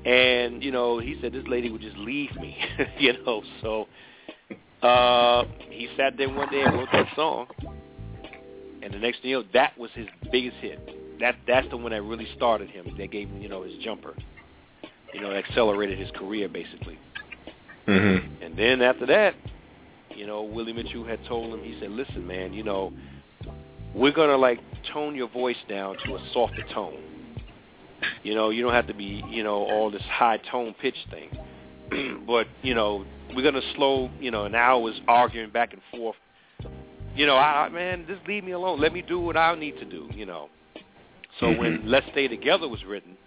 [0.05, 2.57] And, you know, he said this lady would just leave me,
[2.99, 3.43] you know.
[3.61, 3.88] So
[4.85, 7.47] uh, he sat there one day and wrote that song.
[8.86, 10.80] And the next thing you know, that was his biggest hit.
[11.19, 12.86] That That's the one that really started him.
[13.00, 14.13] That gave him, you know, his jumper.
[15.12, 17.00] You know, accelerated his career, basically.
[17.88, 18.43] Mm-hmm.
[18.43, 19.34] And then after that,
[20.15, 22.93] you know, Willie Mitchell had told him, he said, listen, man, you know,
[23.95, 24.60] we're going to, like,
[24.93, 27.02] tone your voice down to a softer tone.
[28.21, 32.23] You know, you don't have to be, you know, all this high tone pitch thing.
[32.27, 33.04] but, you know,
[33.36, 36.17] we're going to slow, you know, and Al was arguing back and forth.
[37.15, 38.79] You know, I, man, just leave me alone.
[38.79, 40.49] Let me do what I need to do, you know.
[41.39, 43.17] So when Let's Stay Together was written,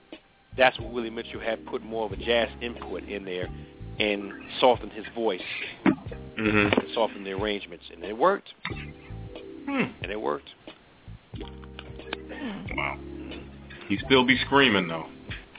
[0.56, 3.48] that's when Willie Mitchell had put more of a jazz input in there
[3.98, 5.40] and softened his voice,
[6.38, 6.92] Mm-hmm.
[6.94, 8.48] softened the arrangements, and it worked.
[9.66, 9.84] Hmm.
[10.02, 10.48] And it worked.
[12.76, 12.98] Wow.
[13.88, 15.06] He still be screaming though.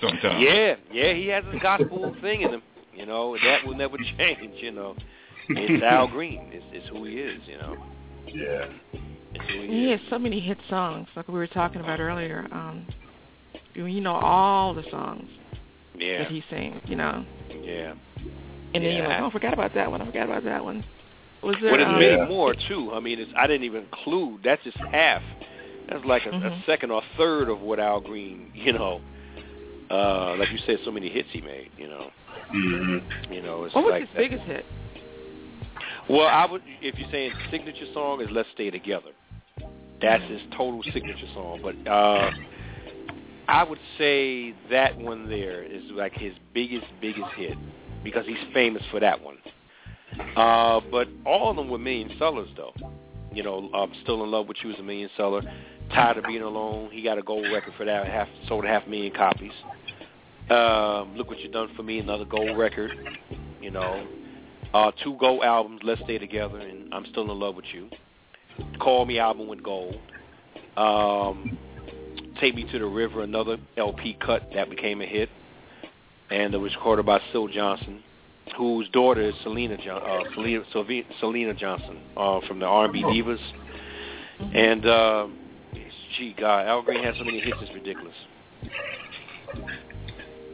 [0.01, 0.39] Sometimes.
[0.39, 2.61] Yeah, yeah, he has a gospel thing in him.
[2.95, 4.53] You know, that will never change.
[4.61, 4.95] You know,
[5.49, 6.49] it's Al Green.
[6.53, 7.41] It's, it's who he is.
[7.45, 7.75] You know,
[8.33, 8.65] Yeah.
[9.67, 12.47] he has so many hit songs, like we were talking about earlier.
[12.51, 12.87] Um,
[13.75, 15.29] you know all the songs
[15.95, 17.25] Yeah, that he sings, you know.
[17.63, 17.93] yeah.
[18.73, 20.01] And then you're like, oh, I forgot about that one.
[20.01, 20.83] I forgot about that one.
[21.41, 21.71] Was there?
[21.71, 22.91] But there's um, many more too.
[22.93, 24.41] I mean, it's, I didn't even include.
[24.43, 25.21] That's just half.
[25.89, 26.65] That's like a, a Mhm.
[26.65, 28.51] second or third of what Al Green.
[28.53, 29.01] You know,
[29.89, 31.71] uh, like you said, so many hits he made.
[31.77, 32.11] You know,
[32.53, 33.33] Mm-hmm.
[33.33, 33.63] you know.
[33.63, 34.65] It's What was like his biggest hit?
[36.09, 39.11] Well, I would if you're saying signature song is "Let's Stay Together."
[40.01, 41.59] That's his total signature song.
[41.61, 42.31] But uh,
[43.47, 47.57] I would say that one there is like his biggest, biggest hit
[48.03, 49.37] because he's famous for that one.
[50.35, 52.73] Uh, but all of them were million sellers, though.
[53.31, 55.43] You know, um, "Still in Love with You" is a million seller.
[55.93, 58.07] "Tired of Being Alone," he got a gold record for that.
[58.07, 59.51] Half sold a half million copies.
[60.49, 62.91] Um, "Look What You Done for Me," another gold record.
[63.61, 64.07] You know,
[64.73, 67.89] uh, two gold albums, "Let's Stay Together" and "I'm Still in Love with You."
[68.79, 69.97] "Call Me" album with gold.
[70.77, 71.57] Um,
[72.39, 75.29] Take Me to the River, another LP cut that became a hit,
[76.29, 78.01] and it was recorded by Syl Johnson,
[78.57, 80.63] whose daughter is Syleena John, uh, Syleena,
[81.21, 83.39] Syleena Johnson uh, from the R&B Divas.
[84.55, 85.27] And uh,
[86.17, 88.15] gee, God, Al Green has so many hits, it's ridiculous.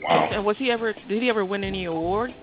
[0.03, 0.29] Wow.
[0.31, 0.93] And was he ever?
[1.07, 2.33] Did he ever win any awards?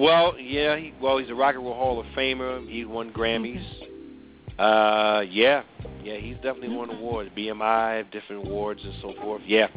[0.00, 2.66] Well, yeah, he, well, he's a Rock and Roll Hall of Famer.
[2.66, 3.62] He won Grammys.
[4.58, 5.62] Uh, yeah,
[6.02, 9.42] yeah, he's definitely won awards, BMI, different awards and so forth.
[9.44, 9.68] Yeah,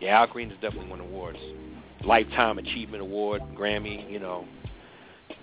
[0.00, 1.38] yeah, Al Green has definitely won awards,
[2.04, 4.46] Lifetime Achievement Award, Grammy, you know,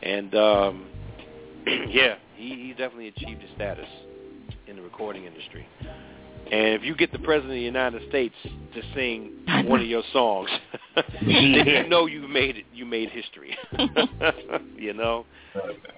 [0.03, 0.88] and um,
[1.88, 3.88] yeah, he he definitely achieved his status
[4.67, 5.65] in the recording industry.
[6.52, 9.34] And if you get the president of the United States to sing
[9.68, 10.50] one of your songs,
[10.95, 12.66] then you know you made it.
[12.74, 13.56] You made history.
[14.76, 15.26] you know.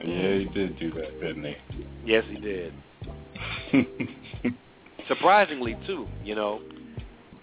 [0.04, 1.56] Yeah, he did do that, didn't he?
[2.06, 2.74] Yes, he did.
[5.08, 6.08] Surprisingly, too.
[6.24, 6.62] You know.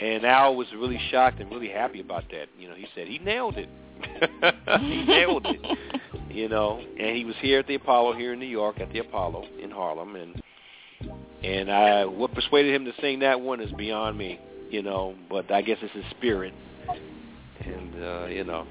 [0.00, 2.48] And Al was really shocked and really happy about that.
[2.56, 3.68] You know, he said he nailed it.
[4.80, 5.78] he nailed it.
[6.30, 9.00] You know, and he was here at the Apollo here in New York at the
[9.00, 10.40] Apollo in Harlem, and
[11.42, 15.14] and I what persuaded him to sing that one is beyond me, you know.
[15.30, 16.52] But I guess it's his spirit,
[17.64, 18.66] and uh, you know.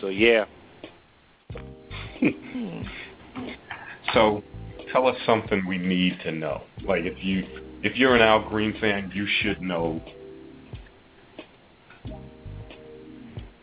[0.00, 0.44] So yeah.
[4.14, 4.42] so,
[4.92, 6.62] tell us something we need to know.
[6.86, 7.44] Like if you
[7.82, 10.00] if you're an Al Green fan, you should know.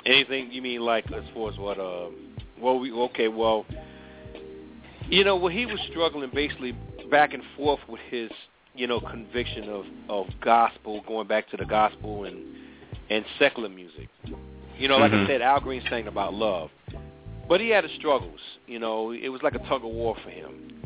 [0.05, 1.79] Anything you mean like as far as what?
[1.79, 2.07] Uh,
[2.59, 3.27] well, we okay.
[3.27, 3.65] Well,
[5.07, 6.75] you know, well, he was struggling basically
[7.09, 8.29] back and forth with his,
[8.75, 12.37] you know, conviction of of gospel, going back to the gospel and
[13.09, 14.07] and secular music.
[14.77, 15.25] You know, like Mhm.
[15.25, 16.69] I said, Al Green sang about love,
[17.47, 18.39] but he had his struggles.
[18.67, 20.83] You know, it was like a tug of war for him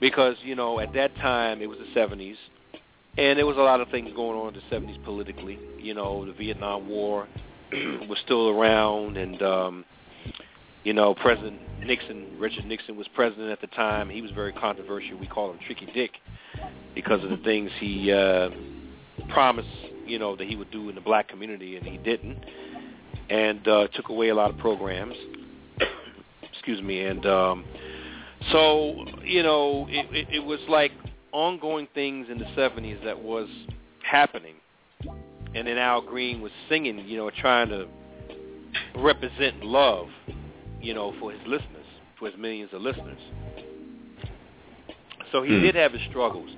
[0.00, 2.36] because you know at that time it was the '70s,
[3.16, 5.58] and there was a lot of things going on in the '70s politically.
[5.78, 7.26] You know, the Vietnam War
[7.72, 9.84] was still around, and um,
[10.84, 14.08] you know, President Nixon, Richard Nixon was president at the time.
[14.08, 15.18] He was very controversial.
[15.18, 16.12] We call him Tricky Dick
[16.94, 18.50] because of the things he uh,
[19.30, 19.68] promised,
[20.06, 22.44] you know, that he would do in the black community, and he didn't,
[23.28, 25.14] and uh, took away a lot of programs.
[26.52, 27.64] Excuse me, and um,
[28.50, 30.92] so you know, it, it, it was like
[31.32, 33.48] ongoing things in the '70s that was
[34.02, 34.54] happening,
[35.54, 37.86] and then Al Green was singing, you know, trying to
[38.96, 40.08] represent love
[40.80, 41.86] you know, for his listeners,
[42.18, 43.18] for his millions of listeners.
[45.32, 45.62] So he Hmm.
[45.62, 46.50] did have his struggles,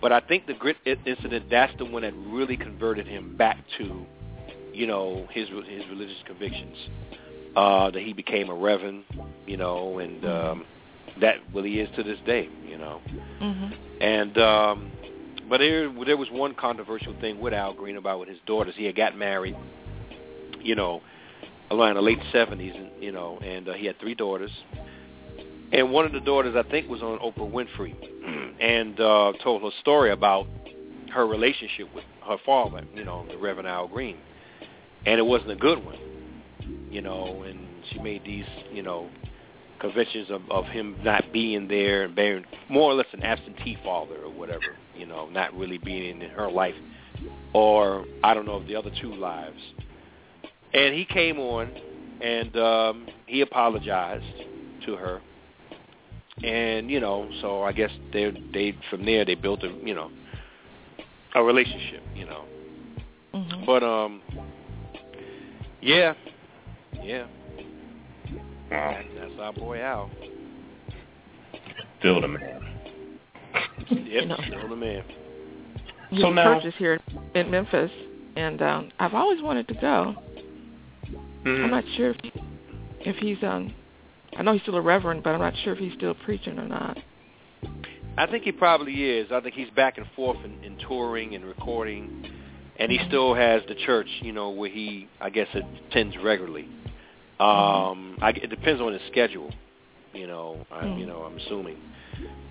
[0.00, 4.06] but I think the grit incident that's the one that really converted him back to,
[4.72, 6.76] you know, his re- his religious convictions.
[7.56, 9.04] Uh, that he became a reverend,
[9.44, 10.64] you know, and um,
[11.20, 13.00] that well he is to this day, you know.
[13.40, 13.74] Mhm.
[14.00, 14.90] And um,
[15.48, 18.74] but there there was one controversial thing with Al Green about with his daughters.
[18.76, 19.56] He had got married,
[20.62, 21.02] you know,
[21.70, 24.50] around the late seventies, and you know, and uh, he had three daughters.
[25.72, 27.94] And one of the daughters, I think, was on Oprah Winfrey,
[28.60, 30.46] and uh, told her story about
[31.14, 34.16] her relationship with her father, you know, the Reverend Al Green,
[35.06, 35.98] and it wasn't a good one,
[36.90, 37.42] you know.
[37.42, 39.08] And she made these, you know,
[39.80, 44.16] conventions of, of him not being there and being more or less an absentee father
[44.16, 46.74] or whatever, you know, not really being in her life,
[47.52, 49.60] or I don't know of the other two lives.
[50.72, 51.70] And he came on,
[52.22, 54.24] and um, he apologized
[54.86, 55.20] to her,
[56.44, 60.10] and you know, so I guess they they from there they built a you know
[61.34, 62.44] a relationship, you know.
[63.34, 63.66] Mhm.
[63.66, 64.22] But um,
[65.80, 66.14] yeah,
[67.02, 67.26] yeah,
[68.70, 69.00] Wow.
[69.18, 70.10] that's our boy Al.
[71.98, 72.62] Still the man.
[73.90, 74.36] Yep, know.
[74.46, 75.02] still the man.
[76.10, 77.00] His So now- church is here
[77.34, 77.90] in Memphis,
[78.36, 80.14] and um, I've always wanted to go.
[81.42, 81.64] Hmm.
[81.64, 82.16] I'm not sure if
[83.00, 83.74] if he's um.
[84.36, 86.68] I know he's still a reverend, but I'm not sure if he's still preaching or
[86.68, 86.96] not.
[88.16, 89.28] I think he probably is.
[89.32, 92.30] I think he's back and forth in, in touring and recording,
[92.78, 96.68] and he still has the church, you know, where he, I guess, attends regularly.
[97.40, 99.50] Um, I, it depends on his schedule,
[100.12, 100.66] you know.
[100.70, 101.78] I, you know, I'm assuming,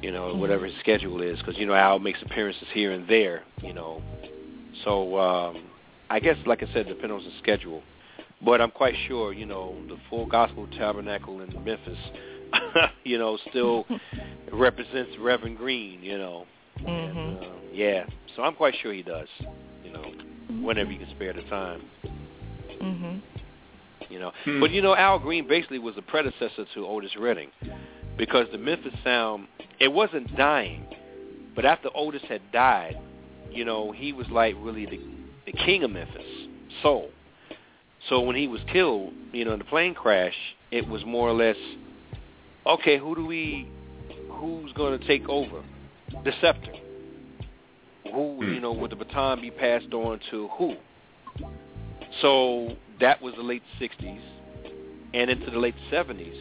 [0.02, 3.44] you know, whatever his schedule is, because you know Al makes appearances here and there,
[3.62, 4.02] you know.
[4.84, 5.64] So um,
[6.10, 7.84] I guess, like I said, it depends on his schedule.
[8.44, 11.98] But I'm quite sure, you know, the Full Gospel Tabernacle in Memphis,
[13.04, 13.86] you know, still
[14.52, 16.46] represents Reverend Green, you know.
[16.78, 17.42] And, Mhm.
[17.44, 19.28] um, yeah, so I'm quite sure he does,
[19.84, 20.06] you know,
[20.66, 21.82] whenever he can spare the time,
[22.82, 23.22] Mhm.
[24.10, 24.32] you know.
[24.46, 24.62] Hmm.
[24.62, 27.52] But you know, Al Green basically was a predecessor to Otis Redding,
[28.18, 29.48] because the Memphis sound
[29.80, 30.86] it wasn't dying,
[31.56, 32.98] But after Otis had died,
[33.52, 35.00] you know, he was like really the
[35.46, 36.48] the king of Memphis
[36.82, 37.10] soul.
[38.08, 40.36] So when he was killed, you know, in the plane crash,
[40.72, 41.58] it was more or less,
[42.66, 43.70] okay, who do we,
[44.32, 45.64] who's going to take over
[46.24, 46.74] the scepter?
[48.14, 50.76] Who, you know, would the baton be passed on to who?
[52.22, 54.22] So that was the late '60s,
[55.14, 56.36] and into the late '70s.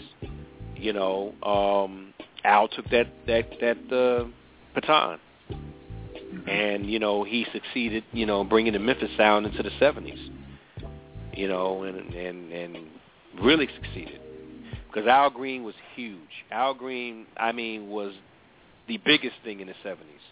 [0.76, 4.28] You know, um, Al took that that that uh,
[4.74, 5.18] baton,
[6.46, 8.04] and you know he succeeded.
[8.12, 10.30] You know, bringing the Memphis sound into the '70s.
[11.39, 12.76] You know, and and and
[13.41, 14.20] really succeeded
[14.89, 16.45] because Al Green was huge.
[16.51, 18.12] Al Green, I mean, was
[18.89, 20.24] the biggest thing in the '70s.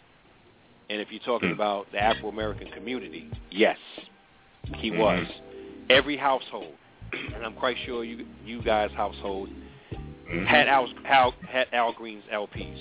[0.90, 3.78] And if you're talking about the Afro American community, yes,
[4.78, 4.98] he Mhm.
[4.98, 5.26] was.
[5.90, 6.74] Every household,
[7.12, 9.48] and I'm quite sure you you guys' household
[10.26, 10.44] Mhm.
[10.44, 12.80] had Al, Al had Al Green's LPs.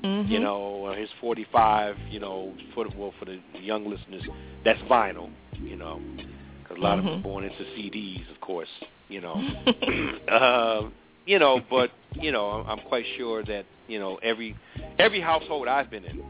[0.00, 0.30] Mhm.
[0.30, 1.98] You know, his 45.
[2.10, 4.22] You know, for the, well for the young listeners,
[4.64, 5.30] that's vinyl.
[5.62, 6.00] You know,
[6.74, 8.68] because a lot of them are born into CDs, of course.
[9.08, 9.34] You know,
[10.28, 10.88] uh,
[11.26, 14.56] you know, but you know, I'm- I'm quite sure that you know every
[14.98, 16.22] every household I've been in,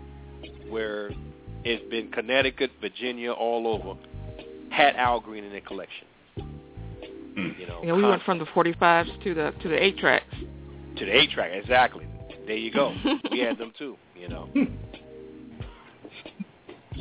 [0.71, 1.11] where
[1.65, 3.99] it's been Connecticut, Virginia, all over,
[4.71, 6.07] had Al Green in their collection.
[6.39, 7.59] Mm.
[7.59, 10.35] You know, Yeah, we went from the 45s to the to the eight tracks.
[10.97, 11.51] to the eight track.
[11.53, 12.07] Exactly.
[12.47, 12.95] There you go.
[13.31, 13.97] we had them too.
[14.17, 14.49] You know.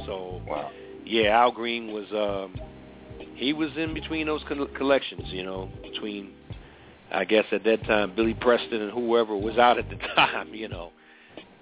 [0.05, 0.71] So Wow.
[1.05, 2.59] yeah, Al Green was um
[3.35, 5.23] he was in between those col- collections.
[5.27, 6.31] You know, between
[7.11, 10.53] I guess at that time Billy Preston and whoever was out at the time.
[10.53, 10.91] You know,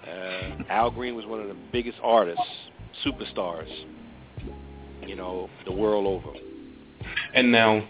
[0.07, 2.41] uh, Al Green was one of the biggest artists,
[3.05, 3.69] superstars.
[5.05, 6.37] You know, the world over.
[7.33, 7.87] And now,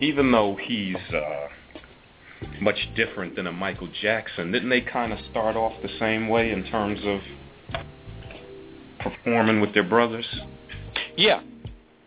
[0.00, 1.48] even though he's uh,
[2.60, 6.52] much different than a Michael Jackson, didn't they kind of start off the same way
[6.52, 7.20] in terms of
[9.00, 10.26] performing with their brothers?
[11.16, 11.40] Yeah.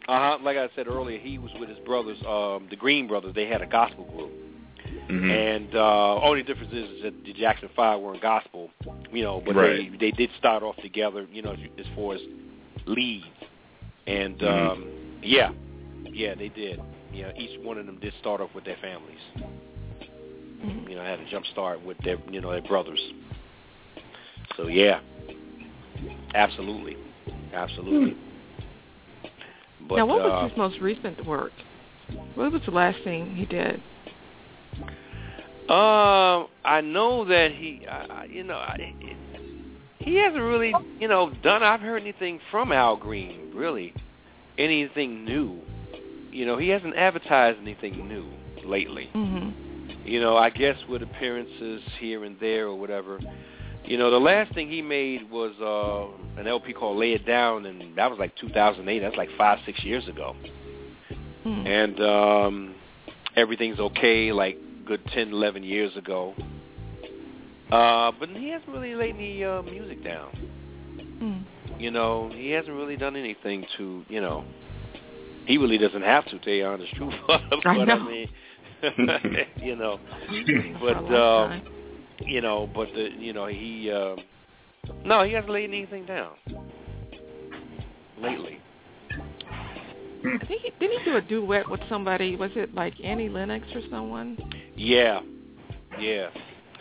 [0.09, 0.37] Uh huh.
[0.43, 3.35] Like I said earlier, he was with his brothers, um, the Green Brothers.
[3.35, 4.31] They had a gospel group,
[5.07, 5.29] Mm-hmm.
[5.29, 8.69] and uh, only difference is, is that the Jackson Five weren't gospel,
[9.11, 9.91] you know, but Right.
[9.91, 12.21] they they did start off together, you know, as far as
[12.87, 13.25] leads,
[14.07, 14.71] and Mhm.
[14.71, 14.87] um,
[15.21, 15.51] yeah,
[16.11, 16.79] yeah, they did.
[17.13, 19.19] You know, each one of them did start off with their families.
[20.63, 20.89] Mhm.
[20.89, 23.01] You know, had a jump start with their, you know, their brothers.
[24.57, 24.99] So yeah,
[26.33, 26.97] absolutely,
[27.53, 28.15] absolutely.
[29.89, 31.51] But, now, what was uh, his most recent work?
[32.35, 33.81] What was the last thing he did?
[35.69, 39.39] Um, I know that he, I, I- you know, I, it,
[39.99, 41.61] he hasn't really, you know, done.
[41.61, 43.93] I've heard anything from Al Green, really,
[44.57, 45.59] anything new.
[46.31, 48.25] You know, he hasn't advertised anything new
[48.65, 49.09] lately.
[49.13, 49.53] Mhm.
[50.05, 53.19] You know, I guess with appearances here and there or whatever.
[53.85, 57.65] You know, the last thing he made was uh, an LP called "Lay It Down,"
[57.65, 58.99] and that was like 2008.
[58.99, 60.35] That's like five, six years ago
[61.45, 61.65] Mhm.
[61.65, 62.75] and um
[63.35, 66.35] everything's okay like good ten eleven years ago
[67.71, 70.29] uh but he hasn't really laid any uh music down
[71.21, 71.45] Mhm.
[71.79, 74.43] you know he hasn't really done anything to you know
[75.45, 78.27] he really doesn't have to tell you honest truth but I i mean
[79.61, 79.99] you know
[80.81, 81.63] but um time.
[82.21, 84.15] You know but the you know he uh
[85.05, 86.31] no he hasn't laid anything down
[88.21, 88.59] lately
[89.11, 92.35] I think he, didn't he do a duet with somebody?
[92.35, 94.37] Was it like Annie Lennox or someone?
[94.75, 95.21] Yeah,
[95.97, 96.27] yeah,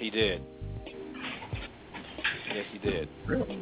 [0.00, 0.42] he did.
[2.52, 3.08] Yes, he did.
[3.26, 3.58] Really?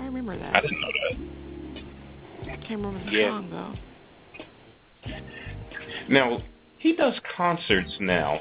[0.00, 0.56] I remember that.
[0.56, 2.52] I didn't know that.
[2.52, 3.28] I can't remember the Yeah.
[3.28, 3.74] song though.
[6.08, 6.42] Now,
[6.78, 8.40] he does concerts now,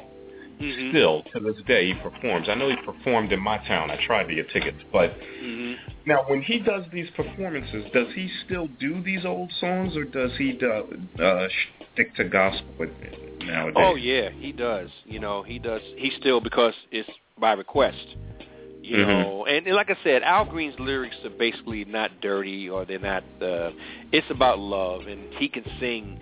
[0.59, 0.89] Mhm.
[0.89, 2.49] still, to this day, he performs.
[2.49, 3.91] I know he performed in my town.
[3.91, 4.77] I tried to get tickets.
[4.91, 5.77] But Mhm.
[6.05, 10.35] now, when he does these performances, does he still do these old songs, or does
[10.37, 10.85] he do,
[11.19, 11.47] uh,
[11.93, 12.87] stick to gospel
[13.41, 13.75] nowadays?
[13.75, 14.89] Oh yeah, he does.
[15.05, 15.81] You know, he does.
[15.95, 18.15] He still because it's by request.
[18.81, 19.07] You Mhm.
[19.07, 22.99] know, and, and like I said, Al Green's lyrics are basically not dirty or they're
[22.99, 23.23] not.
[23.41, 23.71] Uh,
[24.11, 26.19] it's about love, and he can sing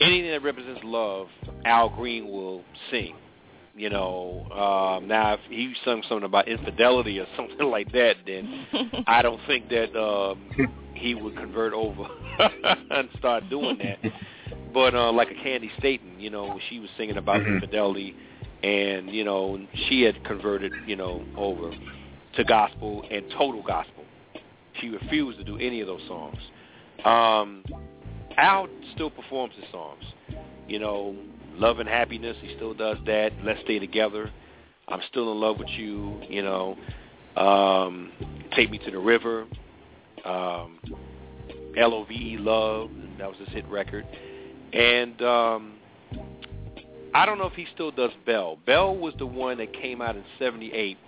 [0.00, 1.28] anything that represents love.
[1.66, 3.14] Al Green will sing.
[3.74, 8.66] You know, um, now if he sung something about infidelity or something like that, then
[9.06, 10.50] I don't think that um,
[10.94, 12.04] he would convert over
[12.90, 13.98] and start doing that.
[14.74, 17.54] But uh, like a Candi Staton, you know, she was singing about Mhm.
[17.54, 18.14] infidelity,
[18.62, 19.58] and you know,
[19.88, 21.70] she had converted, you know, over
[22.34, 24.04] to gospel and total gospel.
[24.80, 26.38] She refused to do any of those songs.
[27.04, 27.64] Um,
[28.36, 30.02] Al still performs his songs.
[30.68, 31.14] You know,
[31.56, 33.32] Love and Happiness, he still does that.
[33.44, 34.30] Let's Stay Together.
[34.88, 36.20] I'm still in love with you.
[36.28, 36.76] You know,
[37.36, 38.12] um,
[38.56, 39.46] Take Me to the River,
[40.24, 40.78] um,
[41.76, 44.06] L-O-V-E Love, that was his hit record.
[44.72, 45.74] And um,
[47.14, 48.58] I don't know if he still does Belle.
[48.66, 50.98] Belle was the one that came out in 78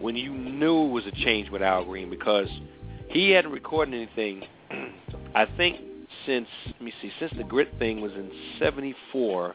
[0.00, 2.48] when you knew it was a change with Al Green because
[3.08, 4.44] he hadn't recorded anything,
[5.34, 5.80] I think,
[6.26, 9.54] since, let me see, since the Grit thing was in 74.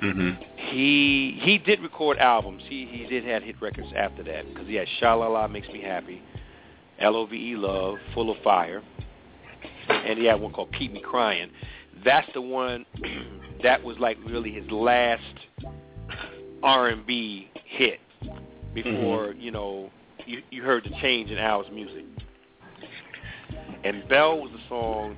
[0.00, 2.62] Hmm He he did record albums.
[2.68, 5.68] He he did have hit records after that because he had Sha La La Makes
[5.68, 6.22] Me Happy,
[6.98, 8.82] L O V E Love, Full of Fire,
[9.88, 11.50] and he had one called Keep Me Crying.
[12.04, 12.84] That's the one
[13.62, 15.22] that was like really his last
[16.62, 18.00] R and B hit
[18.74, 19.90] before you know
[20.26, 22.04] you you heard the change in Al's music.
[23.84, 25.16] And Belle was a song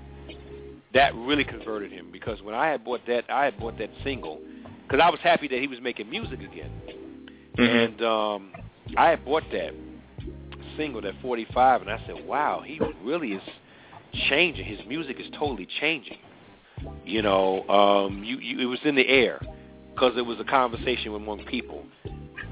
[0.95, 4.41] that really converted him because when I had bought that, I had bought that single
[4.87, 6.71] because I was happy that he was making music again,
[7.59, 8.53] and um,
[8.97, 9.75] I had bought that
[10.77, 13.43] single, that 45, and I said, "Wow, he really is
[14.29, 14.65] changing.
[14.65, 16.19] His music is totally changing."
[17.05, 19.41] You know, um, you, you it was in the air
[19.95, 21.85] because it was a conversation among people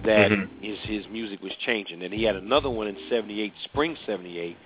[0.05, 0.49] that Mhm.
[0.63, 4.57] his his music was changing, and he had another one in '78, spring '78,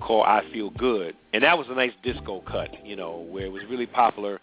[0.00, 3.52] called "I Feel Good," and that was a nice disco cut, you know, where it
[3.52, 4.40] was really popular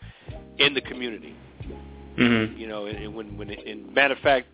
[0.58, 1.36] in the community.
[2.16, 4.47] hmm You know, and, and when when it, and matter of fact,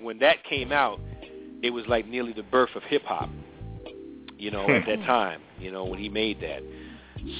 [0.00, 1.00] when that came out,
[1.62, 3.30] it was like nearly the birth of hip hop.
[4.38, 6.62] You know, at that time, you know, when he made that.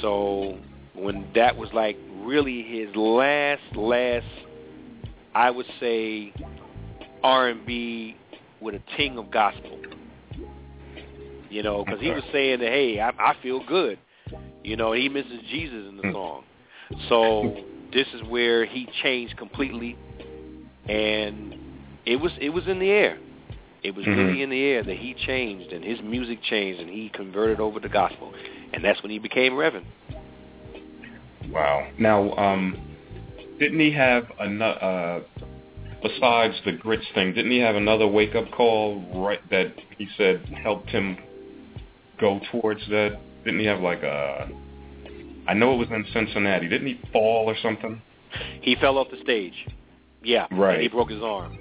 [0.02, 0.58] So
[0.94, 4.26] when that was like really his last last,
[5.34, 6.32] I would say,
[7.22, 8.16] R and B
[8.60, 9.78] with a ting of gospel.
[11.50, 13.98] You know, because he was saying that, hey, I, I feel good.
[14.64, 16.44] You know, he misses Jesus in the song.
[17.08, 17.56] So
[17.92, 19.96] this is where he changed completely,
[20.88, 21.54] and
[22.04, 23.18] it was it was in the air.
[23.82, 24.16] It was Mhm.
[24.16, 27.78] really in the air that he changed and his music changed and he converted over
[27.78, 28.34] to gospel,
[28.72, 29.86] and that's when he became Reverend.
[31.50, 31.86] Wow.
[31.98, 32.76] Now, um,
[33.58, 34.82] didn't he have another?
[34.82, 35.20] Uh,
[36.02, 40.40] besides the grits thing, didn't he have another wake up call right that he said
[40.62, 41.16] helped him
[42.20, 43.18] go towards that?
[43.44, 44.48] Didn't he have like a?
[45.46, 46.68] I know it was in Cincinnati.
[46.68, 48.00] Didn't he fall or something?
[48.60, 49.54] He fell off the stage.
[50.22, 50.74] Yeah, Right.
[50.74, 51.58] And he broke his arm.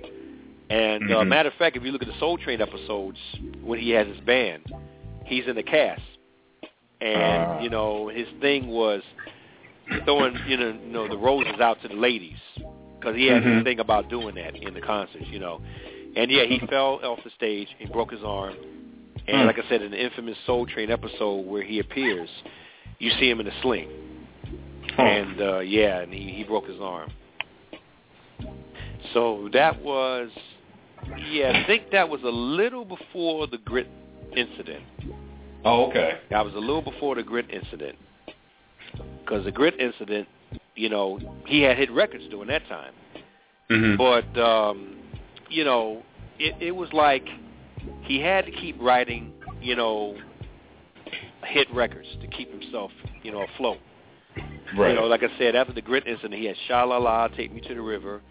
[0.70, 1.28] And uh, Mhm.
[1.28, 3.18] matter of fact, if you look at the Soul Train episodes
[3.62, 4.64] when he has his band,
[5.26, 6.01] he's in the cast,
[6.99, 7.60] and Ah.
[7.62, 9.01] you know his thing was
[10.03, 12.39] throwing you know, you know the roses out to the ladies
[12.99, 13.55] because he had Mhm.
[13.55, 15.62] this thing about doing that in the concerts, you know.
[16.18, 18.55] And yeah, he fell off the stage and broke his arm.
[19.28, 19.47] And Hmm.
[19.47, 22.30] like I said, in the infamous Soul Train episode where he appears,
[22.99, 23.89] you see him in a sling.
[24.95, 25.03] Huh.
[25.03, 27.11] And uh, yeah, and he, he broke his arm.
[29.13, 30.30] So that was,
[31.30, 33.88] yeah, I think that was a little before the grit
[34.36, 34.84] incident.
[35.65, 36.19] oh, okay.
[36.30, 37.97] That was a little before the grit incident.
[39.19, 40.28] Because the grit incident,
[40.75, 42.93] you know, he had hit records during that time.
[43.69, 44.97] hmm But, um,
[45.49, 46.01] you know,
[46.39, 47.25] it, it was like
[48.08, 50.18] he had to keep writing, you know,
[51.45, 52.91] hit records to keep himself,
[53.24, 53.78] you know, afloat.
[54.78, 54.89] right.
[54.89, 57.53] You know, like I said, after the grit incident, he had Sha La La, Take
[57.53, 58.22] Me to the River,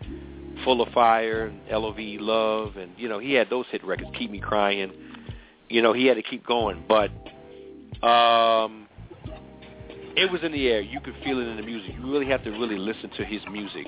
[0.64, 2.18] Full of Fire, L.O.V.
[2.20, 4.92] Love, and, you know, he had those hit records, Keep Me Crying.
[5.68, 6.84] You know, he had to keep going.
[6.88, 7.10] But
[8.06, 8.86] um,
[10.16, 10.80] it was in the air.
[10.80, 11.94] You could feel it in the music.
[11.98, 13.86] You really have to really listen to his music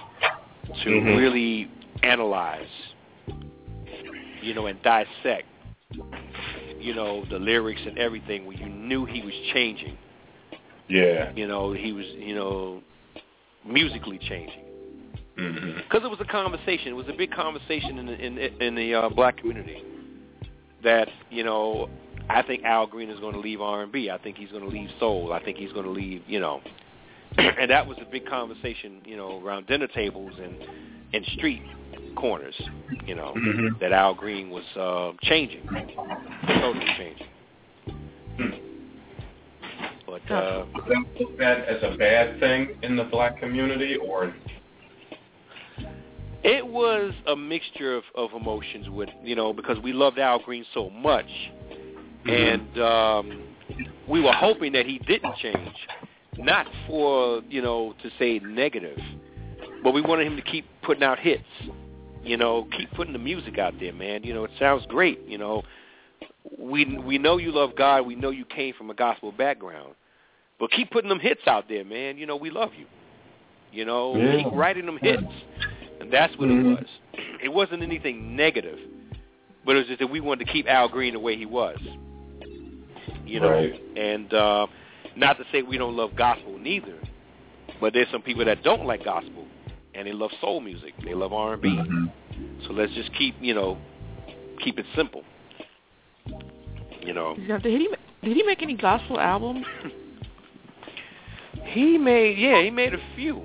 [0.85, 1.17] to Mhm.
[1.17, 1.71] really
[2.03, 2.69] analyze,
[4.43, 5.47] you know, and dissect,
[6.81, 9.97] you know, the lyrics and everything where you knew he was changing
[10.89, 11.33] yeah.
[11.35, 12.83] you know, he was, you know,
[13.67, 14.65] musically changing
[15.37, 16.89] because it was a conversation.
[16.89, 19.85] It was a big conversation in the, in, in the uh, black community
[20.83, 21.89] that you know.
[22.31, 24.11] I think Al Green is going to leave R&B.
[24.11, 25.33] I think he's going to leave soul.
[25.33, 26.61] I think he's going to leave, you know,
[27.39, 30.57] and that was a big conversation, you know, around dinner tables and
[31.13, 31.63] and street
[32.17, 32.55] corners,
[33.07, 33.79] you know, Mhm.
[33.81, 35.63] that Al Green was uh, changing,
[36.47, 37.27] totally changing.
[40.07, 44.35] But uh, Was that looked at as a bad thing in the black community, or?
[46.43, 50.65] It was a mixture of, of emotions with you know because we loved Al Green
[50.73, 51.29] so much,
[52.27, 53.43] and um,
[54.09, 55.75] we were hoping that he didn't change,
[56.39, 58.99] not for you know to say negative,
[59.83, 61.45] but we wanted him to keep putting out hits,
[62.25, 64.23] you know, keep putting the music out there, man.
[64.23, 65.63] You know, it sounds great, you know.
[66.59, 69.93] We we know you love God, we know you came from a gospel background,
[70.59, 72.17] but keep putting them hits out there, man.
[72.17, 72.87] You know, we love you.
[73.71, 74.37] You know, Yeah.
[74.39, 75.23] keep writing them hits.
[76.01, 76.61] And that's what Mhm.
[76.61, 76.89] it was.
[77.43, 78.79] It wasn't anything negative,
[79.67, 81.79] but it was just that we wanted to keep Al Green the way he was.
[83.27, 83.83] You know, Right.
[83.95, 84.67] and uh,
[85.17, 86.97] not to say we don't love gospel neither,
[87.79, 89.48] but there's some people that don't like gospel
[89.99, 91.69] and they love soul music, they love R and B.
[91.69, 92.11] Mhm.
[92.67, 93.77] So let's just keep you know
[94.63, 95.25] keep it simple.
[97.01, 97.89] You know, Now, Did he
[98.23, 99.67] did he make any gospel albums?
[101.65, 103.43] he made yeah he made a few.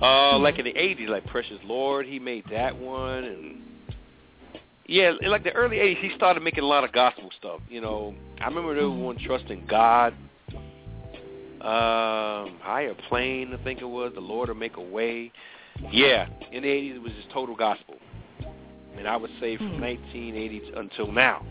[0.00, 3.62] Uh, like in the '80s, like Precious Lord, he made that one, and
[4.86, 7.60] yeah, like the early '80s, he started making a lot of gospel stuff.
[7.68, 10.12] You know, I remember there was one Trust in God,
[11.60, 14.12] um, Higher Plane, I think it was.
[14.14, 15.32] The Lord will make a way.
[15.90, 17.96] Yeah, in the '80s, it was just total gospel.
[18.96, 19.80] And I would say from Hmm.
[19.80, 21.44] 1980 until now,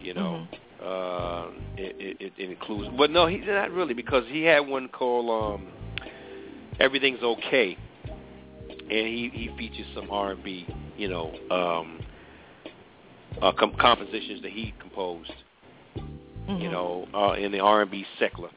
[0.00, 0.46] you know,
[0.82, 2.90] uh, it, it, it includes.
[2.96, 5.66] But no, he not really because he had one called um,
[6.78, 7.76] "Everything's Okay,"
[8.68, 10.66] and he he features some R&B,
[10.96, 12.00] you know, um,
[13.42, 15.32] uh, com- compositions that he composed,
[15.96, 16.62] Mhm.
[16.62, 18.50] you know, uh, in the R&B secular.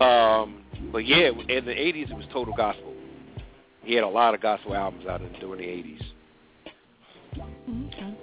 [0.00, 2.94] Um, but yeah, in the '80s, it was total gospel.
[3.88, 6.02] He had a lot of gospel albums out in, during the '80s.
[7.86, 8.14] Okay.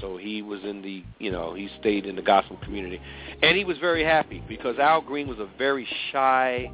[0.00, 3.00] So he was in the, you know, he stayed in the gospel community.
[3.40, 6.72] And he was very happy because Al Green was a very shy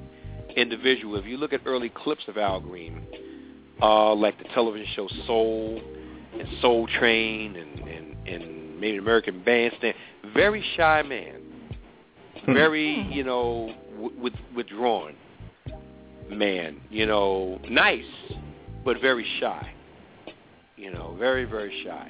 [0.57, 1.17] individual.
[1.17, 3.07] If you look at early clips of Al Green,
[3.83, 5.83] uh, like the television show Soul
[6.33, 9.95] and Soul Train and, and, and maybe American Bandstand,
[10.33, 11.43] very shy man.
[12.47, 15.15] Very, you know, w- with, withdrawn
[16.31, 16.81] man.
[16.91, 18.05] You know, nice,
[18.85, 19.73] but very shy.
[20.77, 22.09] You know, very, very shy.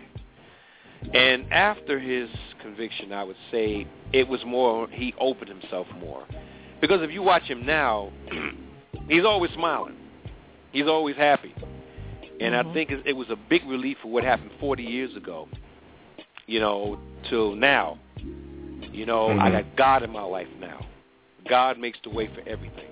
[1.15, 2.29] And after his
[2.61, 6.27] conviction, I would say it was more, he opened himself more.
[6.81, 8.13] Because if you watch him now,
[9.09, 9.97] he's always smiling.
[10.73, 11.55] He's always happy.
[12.41, 12.73] And I Mhm.
[12.73, 15.49] think it, it was a big relief for what happened 40 years ago,
[16.47, 16.99] you know,
[17.29, 17.99] till now.
[18.93, 19.53] You know, I Mhm.
[19.53, 20.85] got God in my life now.
[21.49, 22.91] God makes the way for everything.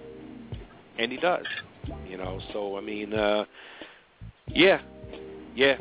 [0.98, 1.46] And he does.
[2.08, 3.44] You know, so I mean, uh
[4.48, 4.80] yeah.
[5.54, 5.76] Yeah.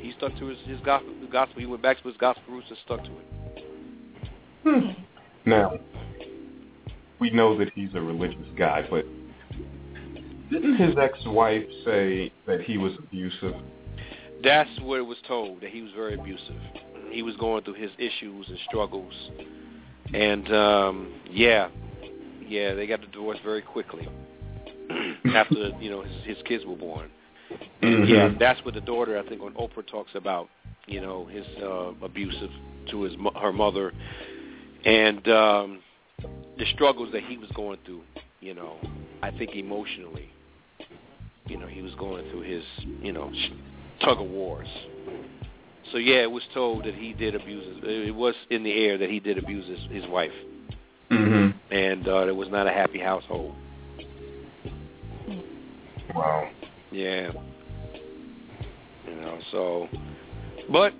[0.00, 1.60] He stuck to his, his gospel, gospel.
[1.60, 3.64] He went back to his gospel roots and stuck to it.
[4.64, 5.02] Hmm.
[5.44, 5.72] Now,
[7.18, 9.04] we know that he's a religious guy, but
[10.50, 13.54] didn't his ex-wife say that he was abusive?
[14.42, 16.60] That's what it was told that he was very abusive.
[17.10, 19.14] He was going through his issues and struggles,
[20.12, 21.68] and um yeah,
[22.52, 24.06] yeah, they got the divorce very quickly
[25.34, 27.10] after you know his, his kids were born.
[27.80, 28.08] And Mhm.
[28.08, 30.48] yeah, that's what the daughter I think on Oprah talks about.
[30.86, 32.50] You know, his uh, abusive
[32.90, 33.92] to his her mother,
[34.84, 35.78] and um
[36.58, 38.02] the struggles that he was going through.
[38.40, 38.76] You know,
[39.22, 40.28] I think emotionally,
[41.46, 42.64] you know, he was going through his
[43.00, 43.32] you know
[44.04, 44.68] tug of wars.
[45.92, 47.64] So yeah, it was told that he did abuse.
[47.64, 50.32] His, it was in the air that he did abuse his, his wife,
[51.10, 51.54] Mhm.
[51.72, 53.54] And uh, it was not a happy household.
[56.14, 56.50] Wow.
[56.90, 57.32] Yeah.
[59.08, 59.88] You know, so
[60.70, 60.92] but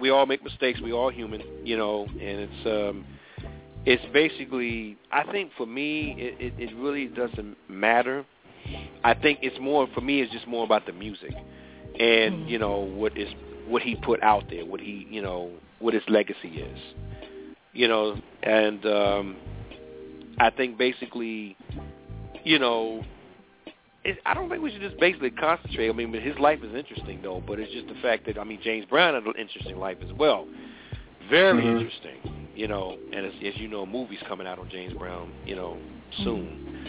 [0.00, 3.04] we all make mistakes, we all human, you know, and it's um
[3.84, 8.24] it's basically I think for me it, it, it really doesn't matter.
[9.02, 11.32] I think it's more for me it's just more about the music
[11.98, 13.28] and, you know, what is
[13.66, 16.78] what he put out there, what he you know, what his legacy is.
[17.72, 19.36] You know, and um
[20.40, 21.56] I think basically
[22.44, 23.04] you know,
[24.04, 25.88] it, I don't think we should just basically concentrate.
[25.88, 28.60] I mean, his life is interesting though, but it's just the fact that I mean,
[28.62, 30.46] James Brown had an interesting life as well.
[31.28, 31.72] Very Mhm.
[31.72, 32.96] interesting, you know.
[33.12, 35.78] And as, as you know, a movies coming out on James Brown, you know,
[36.24, 36.82] soon.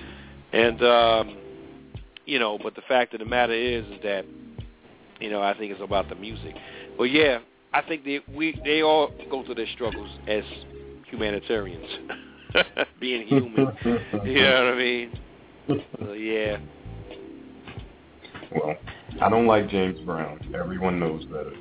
[0.54, 1.38] And um,
[2.26, 4.26] you know, but the fact of the matter is, is that
[5.20, 6.56] you know, I think it's about the music.
[6.98, 7.40] But yeah,
[7.74, 10.44] I think they we they all go through their struggles as
[11.10, 11.86] humanitarians,
[13.00, 13.76] being human.
[14.26, 15.20] you know what I mean?
[16.00, 16.58] So, yeah.
[18.54, 18.76] Well,
[19.22, 20.40] I don't like James Brown.
[20.54, 21.54] Everyone knows that.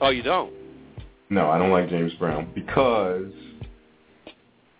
[0.00, 0.52] Oh, you don't?
[1.30, 3.32] No, I don't like James Brown because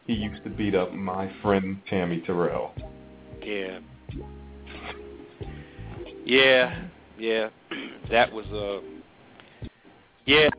[0.07, 2.73] he used to beat up my friend Tammi Terrell.
[3.43, 3.81] Yeah.
[6.25, 6.85] Yeah,
[7.19, 7.49] yeah.
[8.11, 8.83] That was a
[10.27, 10.51] yeah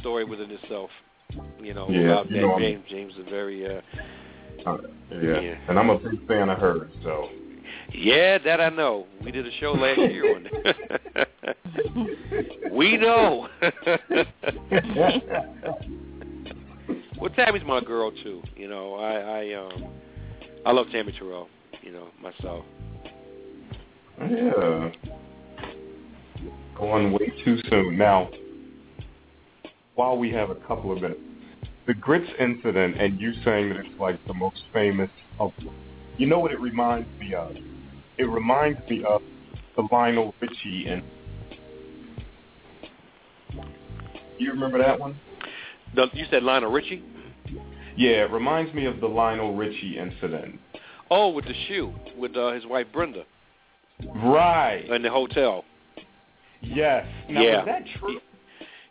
[0.00, 0.90] story within itself.
[1.60, 2.84] You know, Yeah, about you that know, I'm- James.
[2.90, 3.80] James is very uh
[4.66, 4.76] Uh,
[5.10, 5.40] yeah.
[5.40, 5.54] Yeah.
[5.68, 6.90] and I'm a big fan of hers.
[7.02, 7.28] So
[7.94, 9.06] yeah, that I know.
[9.22, 11.28] We did a show last year on that.
[12.72, 13.48] we know.
[17.18, 18.42] well, Tammi's my girl too.
[18.56, 19.84] You know, I I um
[20.66, 21.48] I love Tammi Terrell.
[21.82, 22.64] You know, myself.
[24.20, 24.90] yeah,
[26.76, 27.96] going way too soon.
[27.98, 28.30] Now,
[29.94, 31.20] while we have a couple of minutes,
[31.86, 35.52] the grits incident and you saying that it's like the most famous of,
[36.16, 37.56] you know what it reminds me of?
[38.18, 39.22] It reminds me of
[39.76, 41.02] the Lionel Richie and.
[44.38, 45.18] You remember that one?
[45.94, 47.02] The, you said Lionel Richie?
[47.96, 50.58] Yeah, it reminds me of the Lionel Richie incident.
[51.10, 53.24] Oh, with the shoe with uh, his wife Brenda
[54.16, 54.86] Right.
[54.88, 55.64] in the hotel.
[56.62, 57.06] Yes.
[57.28, 57.60] Now, Yeah.
[57.60, 58.20] is that true?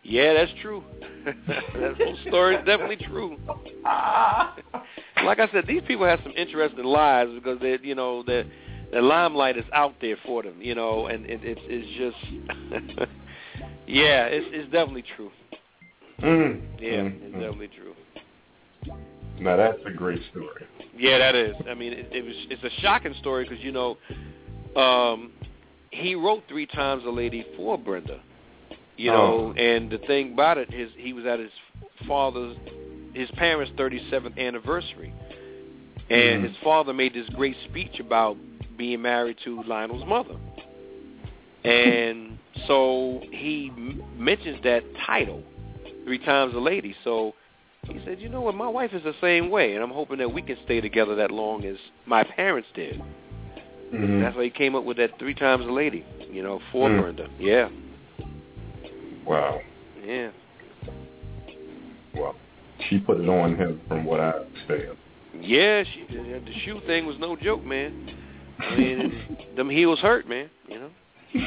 [0.03, 0.83] Yeah, that's true.
[1.25, 3.37] that whole story is definitely true.
[5.23, 8.45] Like I said, these people have some interesting lives because they, you know, the
[8.91, 13.09] the limelight is out there for them, you know, and it, it's it's just,
[13.87, 15.31] yeah, it's it's definitely true.
[16.21, 16.61] Mm.
[16.79, 17.95] Yeah, Mm, it's definitely true.
[19.39, 20.65] Now that's a great story.
[20.97, 21.55] Yeah, that is.
[21.69, 23.97] I mean, it, it was it's a shocking story because you know,
[24.75, 25.31] um,
[25.91, 28.19] he wrote three times a lady for Brenda.
[28.97, 29.61] You know, Oh.
[29.61, 31.51] and the thing about it is he was at his
[32.07, 32.55] father's,
[33.13, 35.11] his parents' 37th anniversary,
[36.09, 36.47] and Mhm.
[36.49, 38.37] his father made this great speech about
[38.77, 40.35] being married to Lionel's mother,
[41.63, 42.37] and
[42.67, 45.43] so he m- mentions that title
[46.05, 46.95] three times a lady.
[47.03, 47.33] So
[47.87, 50.31] he said, you know what, my wife is the same way, and I'm hoping that
[50.31, 53.01] we can stay together that long as my parents did.
[53.91, 54.21] Mhm.
[54.21, 57.01] That's why he came up with that three times a lady, you know, for Mm.
[57.01, 57.29] Brenda.
[57.39, 57.69] Yeah,
[59.25, 59.61] Wow.
[60.03, 60.29] yeah.
[62.15, 62.35] Well,
[62.89, 64.97] she put it on him from what I understand.
[65.39, 68.15] Yeah, she, the shoe thing was no joke, man.
[68.59, 70.89] I mean, them heels hurt, man, you know.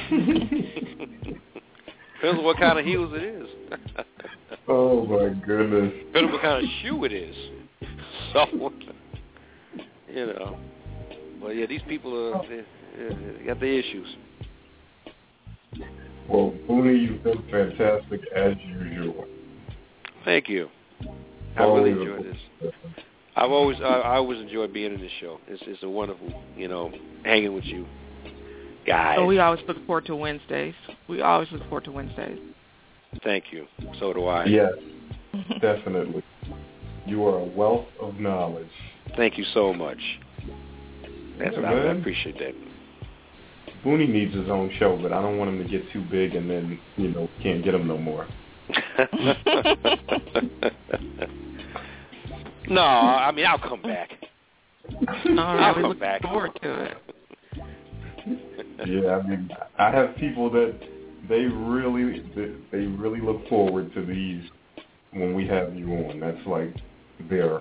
[2.25, 3.47] Depends on what kind of heels it is.
[4.69, 5.93] oh my goodness.
[6.07, 7.37] Depends on what kind of shoe it is.
[8.33, 8.47] So,
[10.13, 10.59] you know.
[11.41, 12.65] But yeah, these people are they,
[13.39, 14.09] they got their issues.
[16.29, 19.27] Well, Booney, you've been fantastic as usual.
[20.25, 20.69] Thank you.
[21.57, 22.73] I really Always a enjoyed this.
[23.37, 25.39] I've always I, I always enjoyed being in this show.
[25.49, 26.93] It's it's a wonderful, you know,
[27.25, 27.87] hanging with you
[28.87, 29.17] guys.
[29.19, 30.75] So we always look forward to Wednesdays.
[31.09, 32.39] We always look forward to Wednesdays.
[33.23, 33.67] Thank you.
[33.99, 34.47] So do I.
[34.47, 34.73] Yes,
[35.61, 36.23] definitely.
[37.07, 38.67] You are a wealth of knowledge.
[39.17, 39.99] Thank you so much.
[41.39, 42.55] That's Yeah, what I, I appreciate that.
[43.85, 46.49] Booney needs his own show, but I don't want him to get too big and
[46.51, 48.27] then, you know, can't get him no more.
[52.69, 54.11] no, I mean I'll come back.
[54.91, 56.23] All I'll right, we come look back.
[56.23, 56.97] forward to it.
[58.87, 60.75] Yeah, I mean, I have people that
[61.29, 62.21] they really
[62.73, 64.43] they really look forward to these
[65.13, 66.21] when we have you on.
[66.21, 66.75] That's like
[67.29, 67.61] their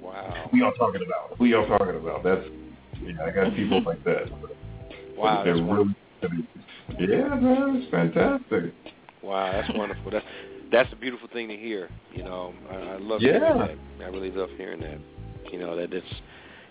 [0.00, 0.50] Wow.
[0.52, 1.38] we are talking about.
[1.40, 2.22] We are talking about.
[2.22, 2.42] That's
[3.02, 3.24] yeah.
[3.24, 4.26] I got people like that.
[5.16, 5.94] Wow, that's wonderful.
[6.98, 7.76] yeah, man.
[7.76, 8.74] It's fantastic.
[9.22, 10.10] Wow, that's wonderful.
[10.10, 10.24] That's
[10.70, 11.90] that's a beautiful thing to hear.
[12.12, 13.32] You know, I, I love Yeah.
[13.32, 13.78] hearing that.
[14.04, 14.98] I really love hearing that.
[15.52, 16.06] You know that it's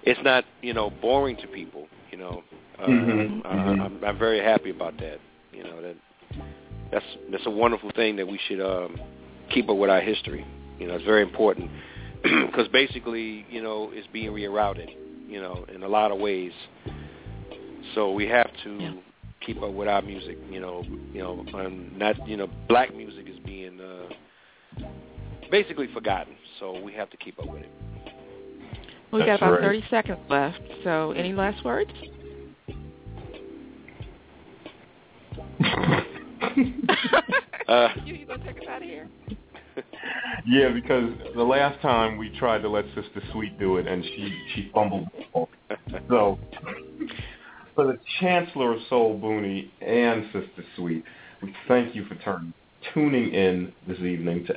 [0.04, 1.88] it's not you know boring to people.
[2.12, 2.44] You know,
[2.80, 3.80] uh, Mhm, I, mhm.
[3.86, 5.20] I'm, I'm very happy about that.
[5.52, 5.96] You know that
[6.92, 9.00] that's that's a wonderful thing that we should um,
[9.54, 10.46] keep up with our history.
[10.80, 11.70] You know, it's very important
[12.24, 14.90] because basically, you know, it's being rerouted.
[15.28, 16.52] You know, in a lot of ways.
[17.96, 18.94] So we have to Yeah.
[19.42, 20.38] keep up with our music.
[20.50, 24.10] You know, you know, and not you know, black music is being uh,
[25.52, 26.36] basically forgotten.
[26.60, 27.72] So we have to keep up with it.
[29.12, 29.62] We got about right.
[29.62, 30.60] 30 seconds left.
[30.84, 31.92] So any last words?
[37.68, 39.08] Uh, you, you gonna take us out of here?
[40.46, 44.46] Yeah, because the last time we tried to let Sister Sweet do it, and she
[44.54, 45.08] she fumbled.
[46.10, 46.38] So,
[47.76, 51.04] for the Chancellor of Soul Booney and Sister Sweet,
[51.42, 52.54] we thank you for turn,
[52.94, 54.56] tuning in this evening to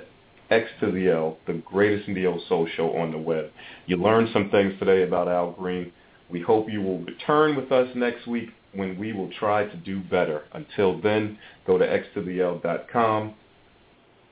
[0.51, 3.51] X to the L, the greatest neo soul show on the web.
[3.87, 5.93] You learned some things today about Al Green.
[6.31, 10.01] We hope you will return with us next week when we will try to do
[10.01, 10.45] better.
[10.53, 13.35] Until then, go to xtotheL.com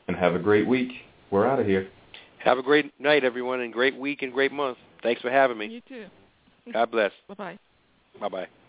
[0.08, 0.90] and have a great week.
[1.30, 1.88] We're out of here.
[2.38, 4.78] have a great night, everyone, and great week and great month.
[5.02, 5.66] Thanks for having me.
[5.66, 6.06] You too.
[6.72, 7.12] God bless.
[7.28, 7.58] Bye bye.
[8.20, 8.63] Bye bye.